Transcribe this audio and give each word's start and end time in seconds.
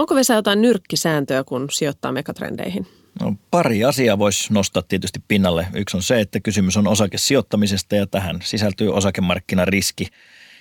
Onko 0.00 0.14
Vesa 0.14 0.34
jotain 0.34 0.62
nyrkkisääntöä, 0.62 1.44
kun 1.44 1.68
sijoittaa 1.70 2.12
megatrendeihin? 2.12 2.86
No, 3.20 3.34
pari 3.50 3.84
asiaa 3.84 4.18
voisi 4.18 4.52
nostaa 4.52 4.82
tietysti 4.82 5.22
pinnalle. 5.28 5.66
Yksi 5.74 5.96
on 5.96 6.02
se, 6.02 6.20
että 6.20 6.40
kysymys 6.40 6.76
on 6.76 6.88
osakesijoittamisesta 6.88 7.96
ja 7.96 8.06
tähän 8.06 8.38
sisältyy 8.42 8.94
osakemarkkinariski. 8.94 10.06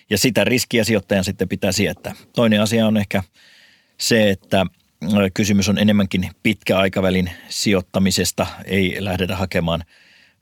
Ja 0.10 0.18
sitä 0.18 0.44
riskiä 0.44 0.84
sijoittajan 0.84 1.24
sitten 1.24 1.50
pitää 1.50 1.72
sietää. 1.72 2.16
Toinen 2.36 2.62
asia 2.62 2.88
on 2.88 2.98
ehkä 2.98 3.24
se, 3.98 4.30
että 4.30 4.66
kysymys 5.34 5.70
on 5.70 5.78
enemmänkin 5.78 6.30
pitkäaikavälin 6.44 7.32
sijoittamisesta. 7.50 8.48
Ei 8.66 8.98
lähdetä 9.00 9.36
hakemaan 9.36 9.84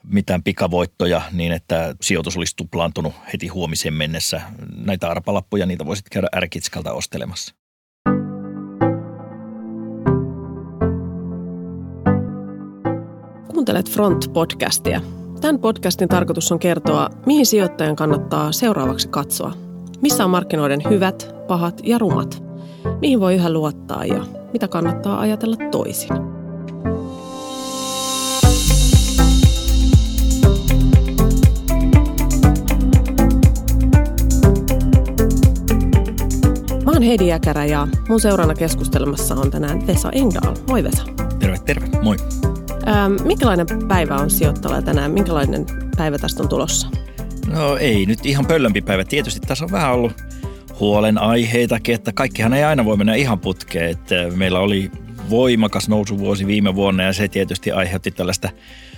mitään 0.04 0.44
pikavoittoja 0.44 1.22
niin, 1.32 1.52
että 1.52 1.96
sijoitus 2.02 2.38
olisi 2.38 2.56
tuplaantunut 2.56 3.14
heti 3.34 3.48
huomiseen 3.48 3.94
mennessä. 3.94 4.42
Näitä 4.76 5.10
arpalappuja, 5.10 5.66
niitä 5.66 5.86
voisit 5.86 6.10
käydä 6.10 6.28
ärkitskalta 6.36 6.94
ostelemassa. 6.94 7.57
Kuuntelet 13.68 13.90
Front-podcastia. 13.90 15.02
Tämän 15.42 15.60
podcastin 15.60 16.08
tarkoitus 16.10 16.52
on 16.52 16.60
kertoa, 16.60 17.10
mihin 17.26 17.46
sijoittajan 17.46 17.96
kannattaa 17.96 18.52
seuraavaksi 18.52 19.08
katsoa. 19.08 19.54
Missä 20.02 20.26
on 20.26 20.30
markkinoiden 20.30 20.82
hyvät, 20.90 21.36
pahat 21.48 21.82
ja 21.84 21.98
rumat. 21.98 22.44
Mihin 23.02 23.20
voi 23.20 23.36
yhä 23.36 23.50
luottaa 23.50 24.06
ja 24.06 24.26
mitä 24.54 24.68
kannattaa 24.68 25.20
ajatella 25.20 25.56
toisin. 25.72 26.10
Mä 36.86 36.92
oon 36.92 37.02
Heidi 37.02 37.28
Jäkärä 37.28 37.66
ja 37.66 37.88
mun 38.10 38.20
seurana 38.20 38.54
keskustelemassa 38.54 39.36
on 39.36 39.52
tänään 39.52 39.88
Vesa 39.88 40.10
Engdahl. 40.12 40.56
Moi 40.68 40.84
Vesa. 40.84 41.04
Terve, 41.40 41.58
terve. 41.66 41.88
Moi. 42.04 42.18
Ähm, 42.88 43.28
minkälainen 43.28 43.68
päivä 43.88 44.16
on 44.16 44.30
sijoittava 44.30 44.82
tänään? 44.82 45.12
Minkälainen 45.12 45.66
päivä 45.98 46.18
tästä 46.18 46.44
on 46.44 46.50
tulossa? 46.50 46.88
No 47.48 47.78
ei 47.78 48.06
nyt 48.06 48.26
ihan 48.26 48.46
pöllömpi 48.46 48.82
päivä. 48.82 49.06
Tietysti 49.06 49.40
tässä 49.40 49.66
on 49.66 49.72
vähän 49.72 49.94
ollut 49.94 50.12
huolenaiheitakin, 50.80 51.96
että 51.96 52.12
kaikkihan 52.14 52.54
ei 52.54 52.64
aina 52.64 52.86
voi 52.86 52.98
mennä 52.98 53.16
ihan 53.16 53.40
putkeen. 53.40 53.92
Että 53.92 54.16
meillä 54.36 54.60
oli 54.60 54.92
voimakas 55.30 55.90
nousuvuosi 55.90 56.48
viime 56.48 56.76
vuonna 56.76 57.04
ja 57.04 57.14
se 57.14 57.28
tietysti 57.28 57.72
aiheutti 57.72 58.12
tällaista 58.12 58.50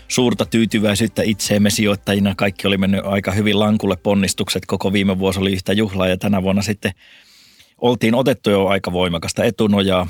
suurta 0.08 0.46
tyytyväisyyttä 0.46 1.22
itseemme 1.24 1.70
sijoittajina. 1.70 2.36
Kaikki 2.36 2.68
oli 2.68 2.78
mennyt 2.78 3.06
aika 3.06 3.31
hyvin 3.31 3.59
lankulle 3.59 3.96
ponnistukset. 3.96 4.66
Koko 4.66 4.94
viime 4.94 5.20
vuosi 5.20 5.40
oli 5.40 5.53
yhtä 5.53 5.74
juhlaa 5.74 6.08
ja 6.08 6.18
tänä 6.18 6.44
vuonna 6.44 6.62
sitten 6.62 6.92
oltiin 7.81 8.16
otettu 8.16 8.49
jo 8.49 8.67
aika 8.67 8.91
voimakasta 8.91 9.44
etunojaa. 9.44 10.08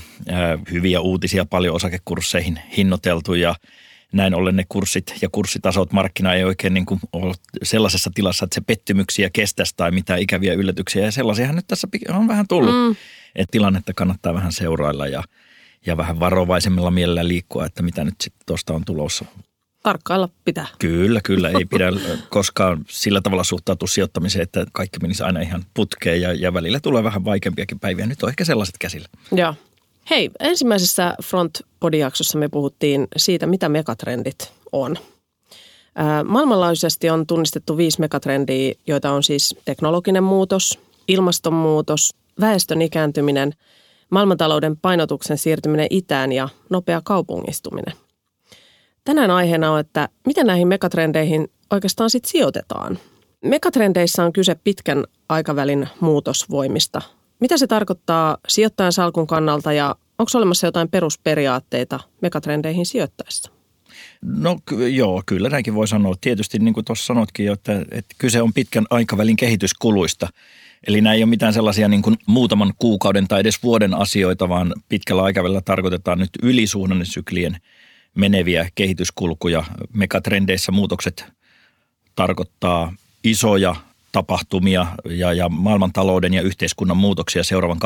Hyviä 0.72 1.02
uutisia 1.02 1.46
paljon 1.46 1.76
osakekursseihin 1.76 2.60
hinnoiteltu 2.78 3.34
ja 3.34 3.56
näin 4.12 4.34
ollen 4.34 4.56
ne 4.56 4.64
kurssit 4.70 5.16
ja 5.22 5.30
kurssitasot 5.32 5.92
markkina 5.92 6.34
ei 6.34 6.44
oikein 6.44 6.74
niin 6.74 6.86
kuin 6.86 7.00
ole 7.14 7.34
sellaisessa 7.64 8.12
tilassa, 8.16 8.46
että 8.46 8.56
se 8.56 8.62
pettymyksiä 8.62 9.30
kestäisi 9.34 9.74
tai 9.78 9.92
mitään 9.92 10.20
ikäviä 10.20 10.54
yllätyksiä. 10.54 11.06
Ja 11.06 11.12
sellaisiahan 11.12 11.56
nyt 11.56 11.68
tässä 11.68 11.88
on 12.10 12.28
vähän 12.28 12.48
tullut, 12.48 12.76
mm. 12.76 12.96
että 13.36 13.52
tilannetta 13.52 13.94
kannattaa 13.94 14.34
vähän 14.34 14.52
seurailla 14.52 15.08
ja, 15.08 15.24
ja 15.86 15.98
vähän 15.98 16.20
varovaisemmilla 16.20 16.92
mielellä 16.92 17.28
liikkua, 17.28 17.66
että 17.66 17.84
mitä 17.84 18.04
nyt 18.04 18.16
sitten 18.22 18.46
tuosta 18.46 18.74
on 18.74 18.86
tulossa. 18.86 19.26
Tarkkailla 19.84 20.30
pitää. 20.46 20.68
Kyllä, 20.80 21.22
kyllä. 21.24 21.50
Ei 21.50 21.66
pidä 21.66 21.92
koskaan 22.30 22.86
sillä 22.90 23.22
tavalla 23.22 23.44
suhtautua 23.44 23.88
sijoittamiseen, 23.88 24.44
että 24.44 24.66
kaikki 24.72 25.00
menisi 25.02 25.24
aina 25.24 25.40
ihan 25.40 25.64
putkeen 25.74 26.22
ja, 26.22 26.34
ja 26.34 26.54
välillä 26.54 26.80
tulee 26.80 27.04
vähän 27.04 27.26
vaikeampiakin 27.26 27.80
päiviä. 27.80 28.06
Nyt 28.06 28.24
on 28.24 28.30
ehkä 28.30 28.46
sellaiset 28.46 28.76
käsillä. 28.80 29.08
Joo. 29.32 29.54
Hei, 30.10 30.32
ensimmäisessä 30.40 31.16
front 31.24 31.60
jaksossa 31.98 32.38
me 32.38 32.50
puhuttiin 32.50 33.08
siitä, 33.18 33.48
mitä 33.48 33.70
megatrendit 33.70 34.54
on. 34.72 34.98
Maailmanlaajuisesti 36.26 37.10
on 37.10 37.28
tunnistettu 37.28 37.78
viisi 37.78 38.00
megatrendiä, 38.00 38.74
joita 38.88 39.12
on 39.12 39.24
siis 39.24 39.56
teknologinen 39.66 40.24
muutos, 40.24 40.80
ilmastonmuutos, 41.08 42.10
väestön 42.40 42.82
ikääntyminen, 42.82 43.54
maailmantalouden 44.10 44.78
painotuksen 44.78 45.38
siirtyminen 45.38 45.88
itään 45.90 46.32
ja 46.32 46.50
nopea 46.70 47.02
kaupungistuminen. 47.04 47.94
Tänään 49.04 49.32
aiheena 49.32 49.72
on, 49.72 49.80
että 49.80 50.10
miten 50.26 50.48
näihin 50.48 50.68
megatrendeihin 50.68 51.48
oikeastaan 51.72 52.10
sitten 52.10 52.32
sijoitetaan. 52.32 53.00
Megatrendeissä 53.42 54.24
on 54.24 54.34
kyse 54.34 54.56
pitkän 54.56 55.04
aikavälin 55.30 55.88
muutosvoimista– 56.00 57.02
mitä 57.40 57.58
se 57.58 57.68
tarkoittaa 57.68 58.38
sijoittajan 58.48 58.94
salkun 58.94 59.28
kannalta 59.28 59.74
ja 59.74 59.96
onko 60.20 60.32
olemassa 60.36 60.68
jotain 60.68 60.90
perusperiaatteita 60.90 62.00
megatrendeihin 62.22 62.86
sijoittaessa? 62.86 63.52
No 64.22 64.58
joo, 64.92 65.24
kyllä 65.26 65.50
näinkin 65.50 65.76
voi 65.76 65.88
sanoa. 65.88 66.16
Tietysti 66.22 66.60
niin 66.60 66.74
kuin 66.74 66.86
tuossa 66.86 67.06
sanotkin 67.06 67.46
jo, 67.46 67.54
että, 67.54 67.86
että 67.92 68.16
kyse 68.18 68.42
on 68.42 68.54
pitkän 68.54 68.86
aikavälin 68.90 69.36
kehityskuluista. 69.36 70.28
Eli 70.88 71.02
nämä 71.02 71.14
ei 71.14 71.24
ole 71.24 71.30
mitään 71.30 71.54
sellaisia 71.54 71.88
niin 71.88 72.02
kuin 72.02 72.18
muutaman 72.26 72.74
kuukauden 72.80 73.28
tai 73.28 73.40
edes 73.40 73.64
vuoden 73.64 73.94
asioita, 73.94 74.50
vaan 74.50 74.74
pitkällä 74.90 75.24
aikavälillä 75.24 75.62
tarkoitetaan 75.62 76.20
nyt 76.20 76.30
ylisuhdannesyklien 76.44 77.58
meneviä 78.16 78.70
kehityskulkuja. 78.76 79.64
Megatrendeissä 79.94 80.72
muutokset 80.72 81.26
tarkoittaa 82.16 82.94
isoja 83.24 83.76
tapahtumia 84.12 84.88
ja, 85.06 85.34
ja 85.34 85.50
maailmantalouden 85.50 86.34
ja 86.34 86.42
yhteiskunnan 86.42 86.98
muutoksia 86.98 87.44
seuraavan 87.44 87.80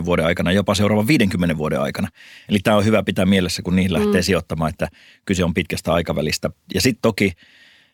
20-30 0.00 0.04
vuoden 0.04 0.26
aikana, 0.26 0.52
jopa 0.52 0.74
seuraavan 0.74 1.06
50 1.06 1.56
vuoden 1.56 1.80
aikana. 1.80 2.08
Eli 2.48 2.58
tämä 2.58 2.76
on 2.76 2.84
hyvä 2.84 3.02
pitää 3.02 3.26
mielessä, 3.26 3.62
kun 3.62 3.76
niihin 3.76 3.92
lähtee 3.92 4.20
mm. 4.20 4.24
sijoittamaan, 4.24 4.70
että 4.70 4.88
kyse 5.24 5.44
on 5.44 5.54
pitkästä 5.54 5.92
aikavälistä. 5.92 6.50
Ja 6.74 6.80
sitten 6.80 7.02
toki, 7.02 7.32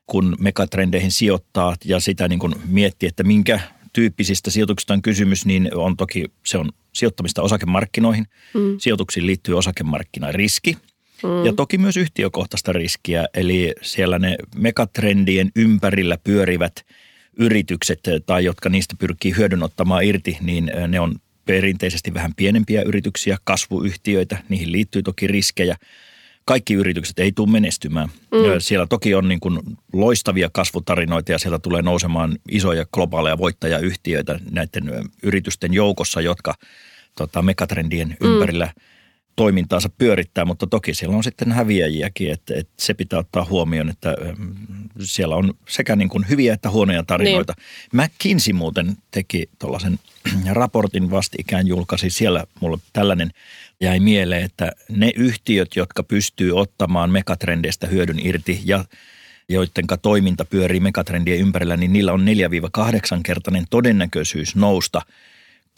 kun 0.06 0.36
megatrendeihin 0.38 1.12
sijoittaa 1.12 1.76
ja 1.84 2.00
sitä 2.00 2.28
niin 2.28 2.38
kun 2.38 2.60
miettii, 2.68 3.08
että 3.08 3.22
minkä 3.22 3.60
tyyppisistä 3.92 4.50
sijoituksista 4.50 4.94
on 4.94 5.02
kysymys, 5.02 5.46
niin 5.46 5.70
on 5.74 5.96
toki 5.96 6.24
se 6.46 6.58
on 6.58 6.70
sijoittamista 6.92 7.42
osakemarkkinoihin. 7.42 8.26
Mm. 8.54 8.76
Sijoituksiin 8.78 9.26
liittyy 9.26 9.58
osakemarkkinariski– 9.58 10.76
Mm. 11.22 11.46
Ja 11.46 11.52
toki 11.52 11.78
myös 11.78 11.96
yhtiökohtaista 11.96 12.72
riskiä, 12.72 13.26
eli 13.34 13.74
siellä 13.82 14.18
ne 14.18 14.36
megatrendien 14.56 15.50
ympärillä 15.56 16.18
pyörivät 16.24 16.86
yritykset 17.36 18.00
tai 18.26 18.44
jotka 18.44 18.68
niistä 18.68 18.94
pyrkii 18.98 19.36
hyödyn 19.36 19.62
ottamaan 19.62 20.04
irti, 20.04 20.38
niin 20.40 20.72
ne 20.88 21.00
on 21.00 21.14
perinteisesti 21.46 22.14
vähän 22.14 22.34
pienempiä 22.34 22.82
yrityksiä, 22.82 23.36
kasvuyhtiöitä, 23.44 24.38
niihin 24.48 24.72
liittyy 24.72 25.02
toki 25.02 25.26
riskejä. 25.26 25.76
Kaikki 26.44 26.74
yritykset 26.74 27.18
ei 27.18 27.32
tule 27.32 27.50
menestymään. 27.50 28.08
Mm. 28.08 28.38
Siellä 28.58 28.86
toki 28.86 29.14
on 29.14 29.28
niin 29.28 29.40
kuin 29.40 29.60
loistavia 29.92 30.50
kasvutarinoita 30.52 31.32
ja 31.32 31.38
sieltä 31.38 31.58
tulee 31.58 31.82
nousemaan 31.82 32.38
isoja 32.50 32.86
globaaleja 32.92 33.38
voittajayhtiöitä 33.38 34.40
näiden 34.50 35.10
yritysten 35.22 35.74
joukossa, 35.74 36.20
jotka 36.20 36.54
tota, 37.18 37.42
megatrendien 37.42 38.08
mm. 38.08 38.26
ympärillä– 38.26 38.72
toimintaansa 39.40 39.88
pyörittää, 39.98 40.44
mutta 40.44 40.66
toki 40.66 40.94
siellä 40.94 41.16
on 41.16 41.24
sitten 41.24 41.52
häviäjiäkin, 41.52 42.30
että, 42.30 42.54
että 42.56 42.72
se 42.78 42.94
pitää 42.94 43.18
ottaa 43.18 43.44
huomioon, 43.44 43.88
että 43.88 44.16
ähm, 44.26 44.52
siellä 45.00 45.36
on 45.36 45.54
sekä 45.68 45.96
niin 45.96 46.08
kuin 46.08 46.28
hyviä 46.28 46.54
että 46.54 46.70
huonoja 46.70 47.02
tarinoita. 47.02 47.54
Niin. 47.56 48.02
McKinsey 48.02 48.52
muuten 48.52 48.96
teki 49.10 49.50
tuollaisen 49.58 49.98
raportin 50.52 51.10
vastikään 51.10 51.66
julkaisi, 51.66 52.10
siellä 52.10 52.44
mulle 52.60 52.78
tällainen 52.92 53.30
jäi 53.80 54.00
mieleen, 54.00 54.44
että 54.44 54.72
ne 54.88 55.12
yhtiöt, 55.16 55.76
jotka 55.76 56.02
pystyy 56.02 56.58
ottamaan 56.58 57.10
megatrendeistä 57.10 57.86
hyödyn 57.86 58.26
irti 58.26 58.60
ja 58.64 58.84
joiden 59.48 59.86
toiminta 60.02 60.44
pyörii 60.44 60.80
megatrendien 60.80 61.38
ympärillä, 61.38 61.76
niin 61.76 61.92
niillä 61.92 62.12
on 62.12 62.26
4-8 63.18 63.20
kertainen 63.22 63.64
todennäköisyys 63.70 64.56
nousta– 64.56 65.02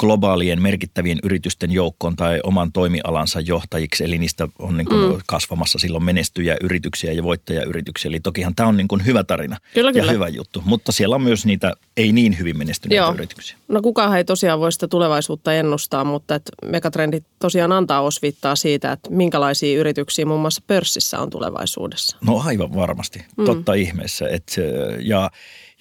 globaalien 0.02 0.62
merkittävien 0.62 1.18
yritysten 1.22 1.70
joukkoon 1.70 2.16
tai 2.16 2.41
oman 2.42 2.72
toimialansa 2.72 3.41
johtajiksi, 3.41 4.04
eli 4.04 4.18
niistä 4.18 4.48
on 4.59 4.77
niin 4.77 4.86
kuin 4.86 5.12
mm. 5.12 5.21
kasvamassa 5.27 5.78
silloin 5.78 6.04
menestyjä 6.04 6.56
yrityksiä 6.60 7.12
ja 7.12 7.22
voittajayrityksiä. 7.22 8.09
Eli 8.09 8.21
tokihan 8.21 8.54
tämä 8.54 8.68
on 8.68 8.77
niin 8.77 8.88
kuin 8.88 9.06
hyvä 9.06 9.24
tarina 9.24 9.56
kyllä, 9.74 9.91
ja 9.91 9.92
kyllä. 9.92 10.12
hyvä 10.12 10.28
juttu, 10.28 10.62
mutta 10.65 10.92
siellä 10.92 11.15
on 11.15 11.22
myös 11.22 11.47
niitä 11.47 11.72
ei 11.97 12.12
niin 12.12 12.38
hyvin 12.38 12.59
menestyneitä 12.59 13.03
Joo. 13.03 13.15
yrityksiä. 13.15 13.56
No 13.68 13.82
kukaan 13.82 14.16
ei 14.16 14.24
tosiaan 14.24 14.60
voi 14.60 14.72
sitä 14.72 14.88
tulevaisuutta 14.88 15.54
ennustaa, 15.54 16.04
mutta 16.04 16.34
et 16.34 16.50
megatrendit 16.66 17.24
tosiaan 17.38 17.72
antaa 17.72 18.00
osviittaa 18.00 18.56
siitä, 18.56 18.92
että 18.92 19.10
minkälaisia 19.10 19.80
yrityksiä 19.80 20.27
muun 20.27 20.41
muassa 20.41 20.62
pörssissä 20.66 21.18
on 21.18 21.30
tulevaisuudessa. 21.30 22.16
No 22.27 22.42
aivan 22.44 22.74
varmasti, 22.74 23.24
mm. 23.36 23.44
totta 23.44 23.74
ihmeessä. 23.74 24.28
Et, 24.28 24.56
ja 25.00 25.30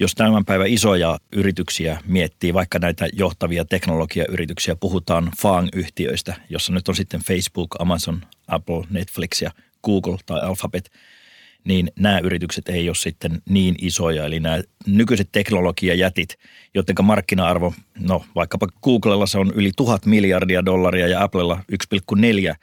jos 0.02 0.16
tämän 0.16 0.46
päivän 0.46 0.68
isoja 0.68 1.20
yrityksiä 1.32 2.00
miettii, 2.06 2.54
vaikka 2.54 2.80
näitä 2.80 3.08
johtavia 3.14 3.66
teknologiayrityksiä, 3.66 4.76
puhutaan 4.76 5.32
FAANG-yhtiöistä, 5.42 6.34
jossa 6.50 6.74
nyt 6.74 6.90
on 6.90 6.96
sitten 6.96 7.22
Facebook, 7.22 7.76
Amazon, 7.80 8.22
Apple, 8.48 8.84
Netflix 8.90 9.42
ja 9.42 9.52
Google 9.84 10.18
tai 10.26 10.42
Alphabet, 10.42 10.92
niin 11.64 11.92
nämä 12.00 12.20
yritykset 12.20 12.70
ei 12.70 12.90
ole 12.90 12.96
sitten 12.96 13.42
niin 13.50 13.76
isoja. 13.82 14.26
Eli 14.26 14.40
nämä 14.40 14.62
nykyiset 14.88 15.30
teknologiajätit, 15.32 16.38
joiden 16.74 16.96
markkina-arvo, 17.06 17.74
no 18.00 18.26
vaikkapa 18.36 18.68
Googlella 18.84 19.26
se 19.26 19.38
on 19.38 19.52
yli 19.56 19.72
tuhat 19.78 20.06
miljardia 20.06 20.66
dollaria 20.66 21.08
ja 21.08 21.24
Applella 21.24 21.64
1,4 21.72 22.56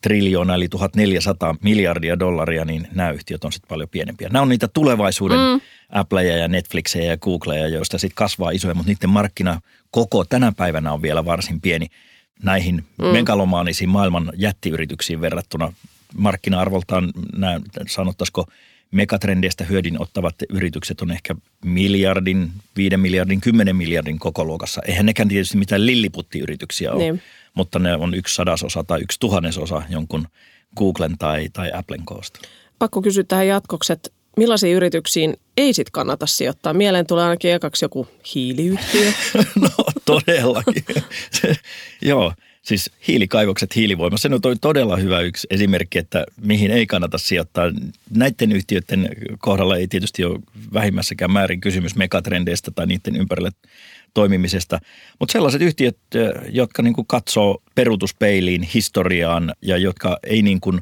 triljoona 0.00 0.54
eli 0.54 0.68
1400 0.68 1.56
miljardia 1.62 2.18
dollaria, 2.18 2.64
niin 2.64 2.88
nämä 2.94 3.10
yhtiöt 3.10 3.44
on 3.44 3.52
sitten 3.52 3.68
paljon 3.68 3.88
pienempiä. 3.88 4.28
Nämä 4.28 4.42
on 4.42 4.48
niitä 4.48 4.68
tulevaisuuden 4.68 5.38
mm. 5.38 5.60
Appleja 5.90 6.36
ja 6.36 6.48
Netflixejä 6.48 7.10
ja 7.10 7.16
Googleja, 7.16 7.68
joista 7.68 7.98
sitten 7.98 8.14
kasvaa 8.14 8.50
isoja, 8.50 8.74
mutta 8.74 8.92
niiden 8.92 9.10
markkina 9.10 9.60
koko 9.90 10.24
tänä 10.24 10.52
päivänä 10.56 10.92
on 10.92 11.02
vielä 11.02 11.24
varsin 11.24 11.60
pieni 11.60 11.86
näihin 12.42 12.84
mm. 12.98 13.04
megalomaanisiin 13.06 13.90
maailman 13.90 14.32
jättiyrityksiin 14.36 15.20
verrattuna. 15.20 15.72
Markkina-arvoltaan 16.16 17.12
nämä, 17.36 17.60
sanottaisiko 17.88 18.46
megatrendeistä 18.90 19.64
hyödyn 19.64 20.02
ottavat 20.02 20.34
yritykset 20.48 21.00
on 21.00 21.10
ehkä 21.10 21.34
miljardin, 21.64 22.50
viiden 22.76 23.00
miljardin, 23.00 23.40
kymmenen 23.40 23.76
miljardin 23.76 24.18
kokoluokassa. 24.18 24.80
Eihän 24.86 25.06
nekään 25.06 25.28
tietysti 25.28 25.56
mitään 25.56 25.86
lilliputtiyrityksiä 25.86 26.92
ole. 26.92 27.02
Niin 27.02 27.22
mutta 27.56 27.78
ne 27.78 27.96
on 27.96 28.14
yksi 28.14 28.34
sadasosa 28.34 28.84
tai 28.84 29.00
yksi 29.00 29.20
tuhannesosa 29.20 29.82
jonkun 29.88 30.28
Googlen 30.76 31.18
tai, 31.18 31.48
tai 31.52 31.70
Applen 31.74 32.04
koosta. 32.04 32.40
Pakko 32.78 33.02
kysyä 33.02 33.24
tähän 33.24 33.46
jatkoksi, 33.46 33.92
että 33.92 34.10
millaisiin 34.36 34.76
yrityksiin 34.76 35.36
ei 35.56 35.72
sit 35.72 35.90
kannata 35.90 36.26
sijoittaa? 36.26 36.74
Mieleen 36.74 37.06
tulee 37.06 37.24
ainakin 37.24 37.52
ekaksi 37.52 37.84
joku 37.84 38.08
hiiliyhtiö. 38.34 39.12
no 39.60 39.68
todellakin. 40.04 40.84
Joo, 42.02 42.32
siis 42.66 42.90
hiilikaivokset, 43.08 43.76
hiilivoima, 43.76 44.16
se 44.16 44.28
on 44.28 44.58
todella 44.60 44.96
hyvä 44.96 45.20
yksi 45.20 45.46
esimerkki, 45.50 45.98
että 45.98 46.26
mihin 46.40 46.70
ei 46.70 46.86
kannata 46.86 47.18
sijoittaa. 47.18 47.64
Näiden 48.10 48.52
yhtiöiden 48.52 49.08
kohdalla 49.38 49.76
ei 49.76 49.88
tietysti 49.88 50.24
ole 50.24 50.40
vähimmässäkään 50.72 51.32
määrin 51.32 51.60
kysymys 51.60 51.96
megatrendeistä 51.96 52.70
tai 52.70 52.86
niiden 52.86 53.16
ympärille 53.16 53.50
toimimisesta. 54.14 54.78
Mutta 55.20 55.32
sellaiset 55.32 55.62
yhtiöt, 55.62 55.98
jotka 56.48 56.82
niin 56.82 56.94
kuin 56.94 57.06
katsoo 57.06 57.62
peruutuspeiliin 57.74 58.62
historiaan 58.62 59.54
ja 59.62 59.76
jotka 59.76 60.18
ei 60.22 60.42
niin 60.42 60.60
kuin 60.60 60.80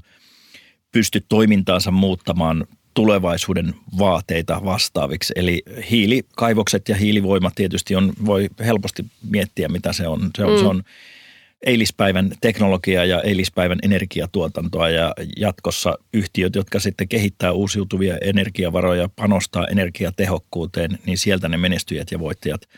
pysty 0.93 1.25
toimintaansa 1.29 1.91
muuttamaan 1.91 2.67
tulevaisuuden 2.95 3.75
vaateita 3.99 4.61
vastaaviksi. 4.65 5.33
Eli 5.37 5.63
hiilikaivokset 5.91 6.89
ja 6.89 6.97
hiilivoima 6.97 7.51
tietysti 7.55 7.97
on, 7.97 8.13
voi 8.27 8.49
helposti 8.65 9.05
miettiä, 9.31 9.69
mitä 9.69 9.93
se 9.93 10.09
on. 10.09 10.31
Se 10.37 10.45
on, 10.45 10.53
mm. 10.53 10.59
se 10.59 10.67
on 10.67 10.83
eilispäivän 11.65 12.31
teknologia 12.41 13.05
ja 13.05 13.23
eilispäivän 13.23 13.79
energiatuotantoa 13.83 14.91
ja 14.91 15.15
jatkossa 15.37 15.99
yhtiöt, 16.13 16.55
jotka 16.55 16.81
sitten 16.81 17.09
kehittää 17.09 17.53
uusiutuvia 17.53 18.17
energiavaroja, 18.21 19.09
panostaa 19.17 19.67
energiatehokkuuteen, 19.67 20.99
niin 21.07 21.19
sieltä 21.19 21.49
ne 21.49 21.57
menestyjät 21.57 22.11
ja 22.11 22.19
voittajat– 22.19 22.61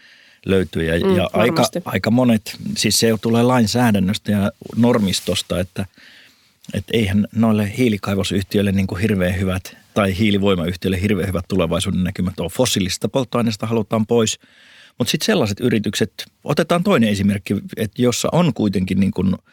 löytyy. 0.46 0.82
Ja, 0.82 1.06
mm, 1.06 1.16
ja 1.16 1.30
aika, 1.32 1.62
aika 1.84 2.10
monet, 2.10 2.56
siis 2.76 2.98
se 2.98 3.14
tulee 3.20 3.42
lainsäädännöstä 3.42 4.32
ja 4.32 4.52
normistosta, 4.76 5.60
että, 5.60 5.86
että 6.74 6.96
eihän 6.96 7.26
noille 7.34 7.72
hiilikaivosyhtiöille 7.78 8.72
niin 8.72 8.86
kuin 8.86 9.00
hirveän 9.00 9.38
hyvät 9.40 9.76
tai 9.94 10.18
hiilivoimayhtiöille 10.18 11.00
hirveän 11.02 11.28
hyvät 11.28 11.44
tulevaisuuden 11.48 12.04
näkymät 12.04 12.40
ole. 12.40 12.50
Fossiilisista 12.50 13.08
polttoaineista 13.08 13.66
halutaan 13.66 14.06
pois. 14.06 14.38
Mutta 14.98 15.10
sitten 15.10 15.26
sellaiset 15.26 15.60
yritykset, 15.60 16.12
otetaan 16.44 16.82
toinen 16.82 17.08
esimerkki, 17.08 17.54
että 17.76 18.02
jossa 18.02 18.28
on 18.32 18.54
kuitenkin 18.54 19.00
niin 19.00 19.12
kuin– 19.12 19.34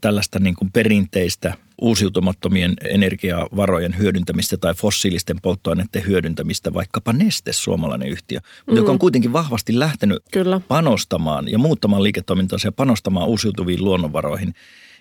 tällaista 0.00 0.38
niin 0.38 0.54
kuin 0.54 0.72
perinteistä 0.72 1.54
uusiutumattomien 1.80 2.74
energiavarojen 2.84 3.98
hyödyntämistä 3.98 4.56
tai 4.56 4.74
fossiilisten 4.74 5.40
polttoaineiden 5.42 6.06
hyödyntämistä, 6.06 6.74
vaikkapa 6.74 7.12
Neste, 7.12 7.52
suomalainen 7.52 8.08
yhtiö, 8.08 8.38
mm. 8.66 8.76
joka 8.76 8.92
on 8.92 8.98
kuitenkin 8.98 9.32
vahvasti 9.32 9.78
lähtenyt 9.78 10.22
Kyllä. 10.32 10.60
panostamaan 10.68 11.48
ja 11.48 11.58
muuttamaan 11.58 12.02
liiketoimintaansa 12.02 12.68
ja 12.68 12.72
panostamaan 12.72 13.28
uusiutuviin 13.28 13.84
luonnonvaroihin 13.84 14.54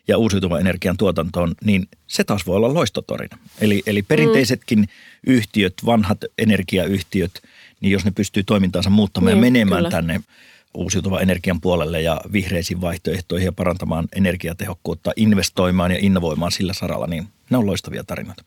ja 0.07 0.17
uusiutuvan 0.17 0.61
energian 0.61 0.97
tuotantoon, 0.97 1.55
niin 1.63 1.87
se 2.07 2.23
taas 2.23 2.47
voi 2.47 2.55
olla 2.55 2.73
loistotorina. 2.73 3.37
Eli, 3.61 3.83
eli 3.85 4.01
perinteisetkin 4.01 4.79
mm. 4.79 4.87
yhtiöt, 5.27 5.73
vanhat 5.85 6.17
energiayhtiöt, 6.37 7.41
niin 7.81 7.91
jos 7.91 8.05
ne 8.05 8.11
pystyy 8.11 8.43
toimintaansa 8.43 8.89
muuttamaan 8.89 9.33
niin, 9.33 9.37
ja 9.37 9.51
menemään 9.51 9.79
kyllä. 9.79 9.89
tänne 9.89 10.21
uusiutuvan 10.73 11.21
energian 11.21 11.61
puolelle 11.61 12.01
ja 12.01 12.21
vihreisiin 12.31 12.81
vaihtoehtoihin 12.81 13.45
ja 13.45 13.51
parantamaan 13.51 14.07
energiatehokkuutta, 14.15 15.11
investoimaan 15.15 15.91
ja 15.91 15.97
innovoimaan 16.01 16.51
sillä 16.51 16.73
saralla, 16.73 17.07
niin 17.07 17.27
ne 17.49 17.57
on 17.57 17.65
loistavia 17.65 18.03
tarinoita. 18.03 18.43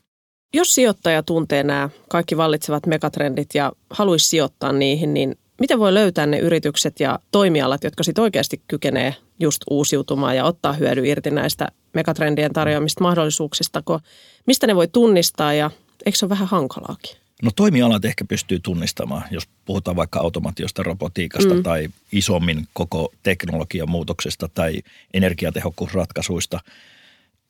Jos 0.55 0.75
sijoittaja 0.75 1.23
tuntee 1.23 1.63
nämä 1.63 1.89
kaikki 2.09 2.37
vallitsevat 2.37 2.87
megatrendit 2.87 3.49
ja 3.55 3.73
haluaisi 3.91 4.29
sijoittaa 4.29 4.73
niihin, 4.73 5.15
niin 5.15 5.39
miten 5.61 5.79
voi 5.79 5.95
löytää 5.95 6.27
ne 6.27 6.39
yritykset 6.39 7.01
ja 7.01 7.19
toimialat, 7.31 7.85
jotka 7.85 8.03
sitten 8.03 8.23
oikeasti 8.23 8.63
kykenee 8.69 9.15
just 9.41 9.63
uusiutumaan 9.71 10.37
ja 10.37 10.45
ottaa 10.45 10.73
hyödy 10.73 11.07
irti 11.07 11.31
näistä 11.31 11.69
megatrendien 11.95 12.53
tarjoamista 12.53 13.03
mahdollisuuksista, 13.03 13.83
kun 13.83 14.01
mistä 14.47 14.67
ne 14.67 14.77
voi 14.77 14.89
tunnistaa 14.89 15.55
ja 15.55 15.71
eikö 16.07 16.19
se 16.19 16.25
ole 16.25 16.31
vähän 16.31 16.49
hankalaakin? 16.49 17.22
No 17.43 17.51
toimialat 17.57 18.05
ehkä 18.05 18.25
pystyy 18.25 18.61
tunnistamaan, 18.61 19.25
jos 19.31 19.49
puhutaan 19.65 19.97
vaikka 19.97 20.21
automaatiosta, 20.21 20.83
robotiikasta 20.83 21.55
mm. 21.55 21.63
tai 21.63 21.89
isommin 22.13 22.69
koko 22.73 23.13
teknologian 23.23 23.91
muutoksesta 23.91 24.49
tai 24.49 24.83
energiatehokkuusratkaisuista 25.15 26.61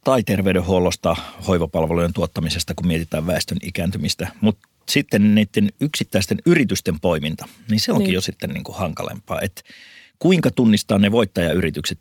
tai 0.05 0.23
terveydenhuollosta, 0.23 1.17
hoivapalvelujen 1.49 2.13
tuottamisesta, 2.13 2.75
kun 2.75 2.87
mietitään 2.87 3.27
väestön 3.27 3.59
ikääntymistä. 3.63 4.29
Mutta 4.41 4.69
sitten 4.89 5.35
niiden 5.35 5.73
yksittäisten 5.81 6.39
yritysten 6.47 7.01
poiminta, 7.01 7.49
niin 7.71 7.81
se 7.81 7.93
onkin 7.93 8.07
niin. 8.07 8.15
jo 8.15 8.21
sitten 8.21 8.51
niin 8.51 8.65
kuin 8.65 8.79
hankalempaa. 8.79 9.41
Että 9.41 9.63
kuinka 10.19 10.51
tunnistaa 10.51 10.99
ne 10.99 11.13
voittajayritykset? 11.13 11.99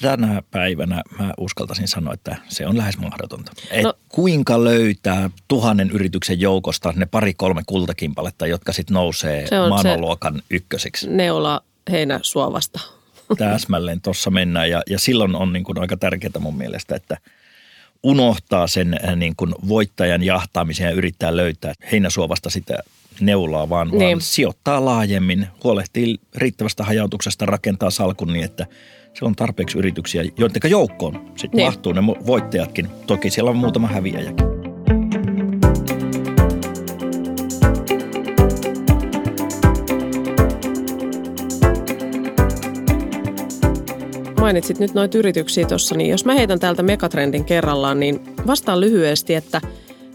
Tänä 0.00 0.42
päivänä 0.50 1.02
mä 1.18 1.32
uskaltaisin 1.38 1.88
sanoa, 1.88 2.14
että 2.14 2.36
se 2.48 2.66
on 2.66 2.78
lähes 2.78 2.98
mahdotonta. 2.98 3.52
Et 3.70 3.82
no, 3.82 3.94
kuinka 4.08 4.64
löytää 4.64 5.30
tuhannen 5.48 5.90
yrityksen 5.90 6.40
joukosta 6.40 6.92
ne 6.96 7.06
pari-kolme 7.06 7.62
kultakimpaletta, 7.66 8.46
jotka 8.46 8.72
sitten 8.72 8.94
nousee 8.94 9.48
maailmanluokan 9.68 10.42
ykköseksi? 10.50 11.10
Neula 11.10 11.60
heinä 11.90 12.20
suovasta. 12.22 12.80
Täsmälleen 13.38 14.00
tuossa 14.00 14.30
mennään 14.30 14.70
ja, 14.70 14.82
ja 14.90 14.98
silloin 14.98 15.36
on 15.36 15.52
niin 15.52 15.64
kuin 15.64 15.80
aika 15.80 15.96
tärkeää 15.96 16.40
mun 16.40 16.56
mielestä, 16.56 16.96
että 16.96 17.16
unohtaa 18.02 18.66
sen 18.66 19.00
äh, 19.04 19.16
niin 19.16 19.36
kuin 19.36 19.54
voittajan 19.68 20.22
jahtaamisen 20.22 20.84
ja 20.84 20.90
yrittää 20.90 21.36
löytää 21.36 21.74
heinäsuovasta 21.92 22.50
sitä 22.50 22.78
neulaa, 23.20 23.68
vaan, 23.68 23.88
niin. 23.88 24.00
vaan 24.00 24.20
sijoittaa 24.20 24.84
laajemmin, 24.84 25.46
huolehtii 25.64 26.16
riittävästä 26.34 26.84
hajautuksesta, 26.84 27.46
rakentaa 27.46 27.90
salkun 27.90 28.32
niin, 28.32 28.44
että– 28.44 28.66
siellä 29.12 29.28
on 29.28 29.36
tarpeeksi 29.36 29.78
yrityksiä, 29.78 30.24
joiden 30.38 30.70
joukkoon 30.70 31.32
sitten 31.36 31.58
niin. 31.58 31.66
mahtuu 31.66 31.92
ne 31.92 32.06
voittajatkin. 32.06 32.88
Toki 33.06 33.30
siellä 33.30 33.50
on 33.50 33.56
muutama 33.56 33.86
häviäjäkin. 33.86 34.48
Mainitsit 44.40 44.78
nyt 44.78 44.94
noita 44.94 45.18
yrityksiä 45.18 45.66
tuossa, 45.66 45.94
niin 45.94 46.10
jos 46.10 46.24
mä 46.24 46.34
heitän 46.34 46.60
täältä 46.60 46.82
megatrendin 46.82 47.44
kerrallaan, 47.44 48.00
niin 48.00 48.20
vastaan 48.46 48.80
lyhyesti, 48.80 49.34
että 49.34 49.60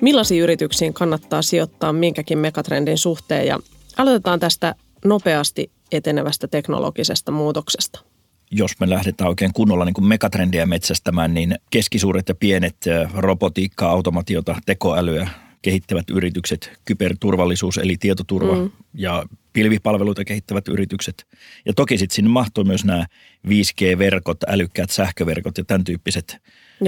millaisiin 0.02 0.44
yrityksiin 0.44 0.94
kannattaa 0.94 1.42
sijoittaa 1.42 1.94
minkäkin 1.94 2.38
megatrendin 2.38 2.98
suhteen 2.98 3.48
ja 3.48 3.60
aloitetaan 3.98 4.40
tästä 4.40 4.76
nopeasti 5.06 5.72
etenevästä 5.92 6.48
teknologisesta 6.48 7.32
muutoksesta 7.32 8.13
jos 8.54 8.80
me 8.80 8.90
lähdetään 8.90 9.28
oikein 9.28 9.54
kunnolla 9.54 9.86
niin 9.86 9.94
kuin 9.94 10.06
megatrendiä 10.06 10.66
metsästämään, 10.66 11.34
niin 11.34 11.56
keskisuuret 11.70 12.30
ja 12.30 12.36
pienet 12.36 12.78
robotiikkaa, 13.16 13.92
automatiota, 13.92 14.56
tekoälyä 14.66 15.30
kehittävät 15.62 16.10
yritykset, 16.10 16.80
kyberturvallisuus 16.86 17.78
eli 17.78 17.98
tietoturva 17.98 18.56
mm. 18.56 18.72
ja 18.94 19.26
pilvipalveluita 19.54 20.26
kehittävät 20.26 20.68
yritykset. 20.68 21.28
Ja 21.66 21.74
toki 21.74 21.98
sitten 21.98 22.16
sinne 22.16 22.30
mahtuu 22.30 22.64
myös 22.64 22.86
nämä 22.86 23.06
5G-verkot, 23.48 24.38
älykkäät 24.48 24.90
sähköverkot 24.90 25.58
ja 25.58 25.64
tämän 25.64 25.84
tyyppiset 25.84 26.38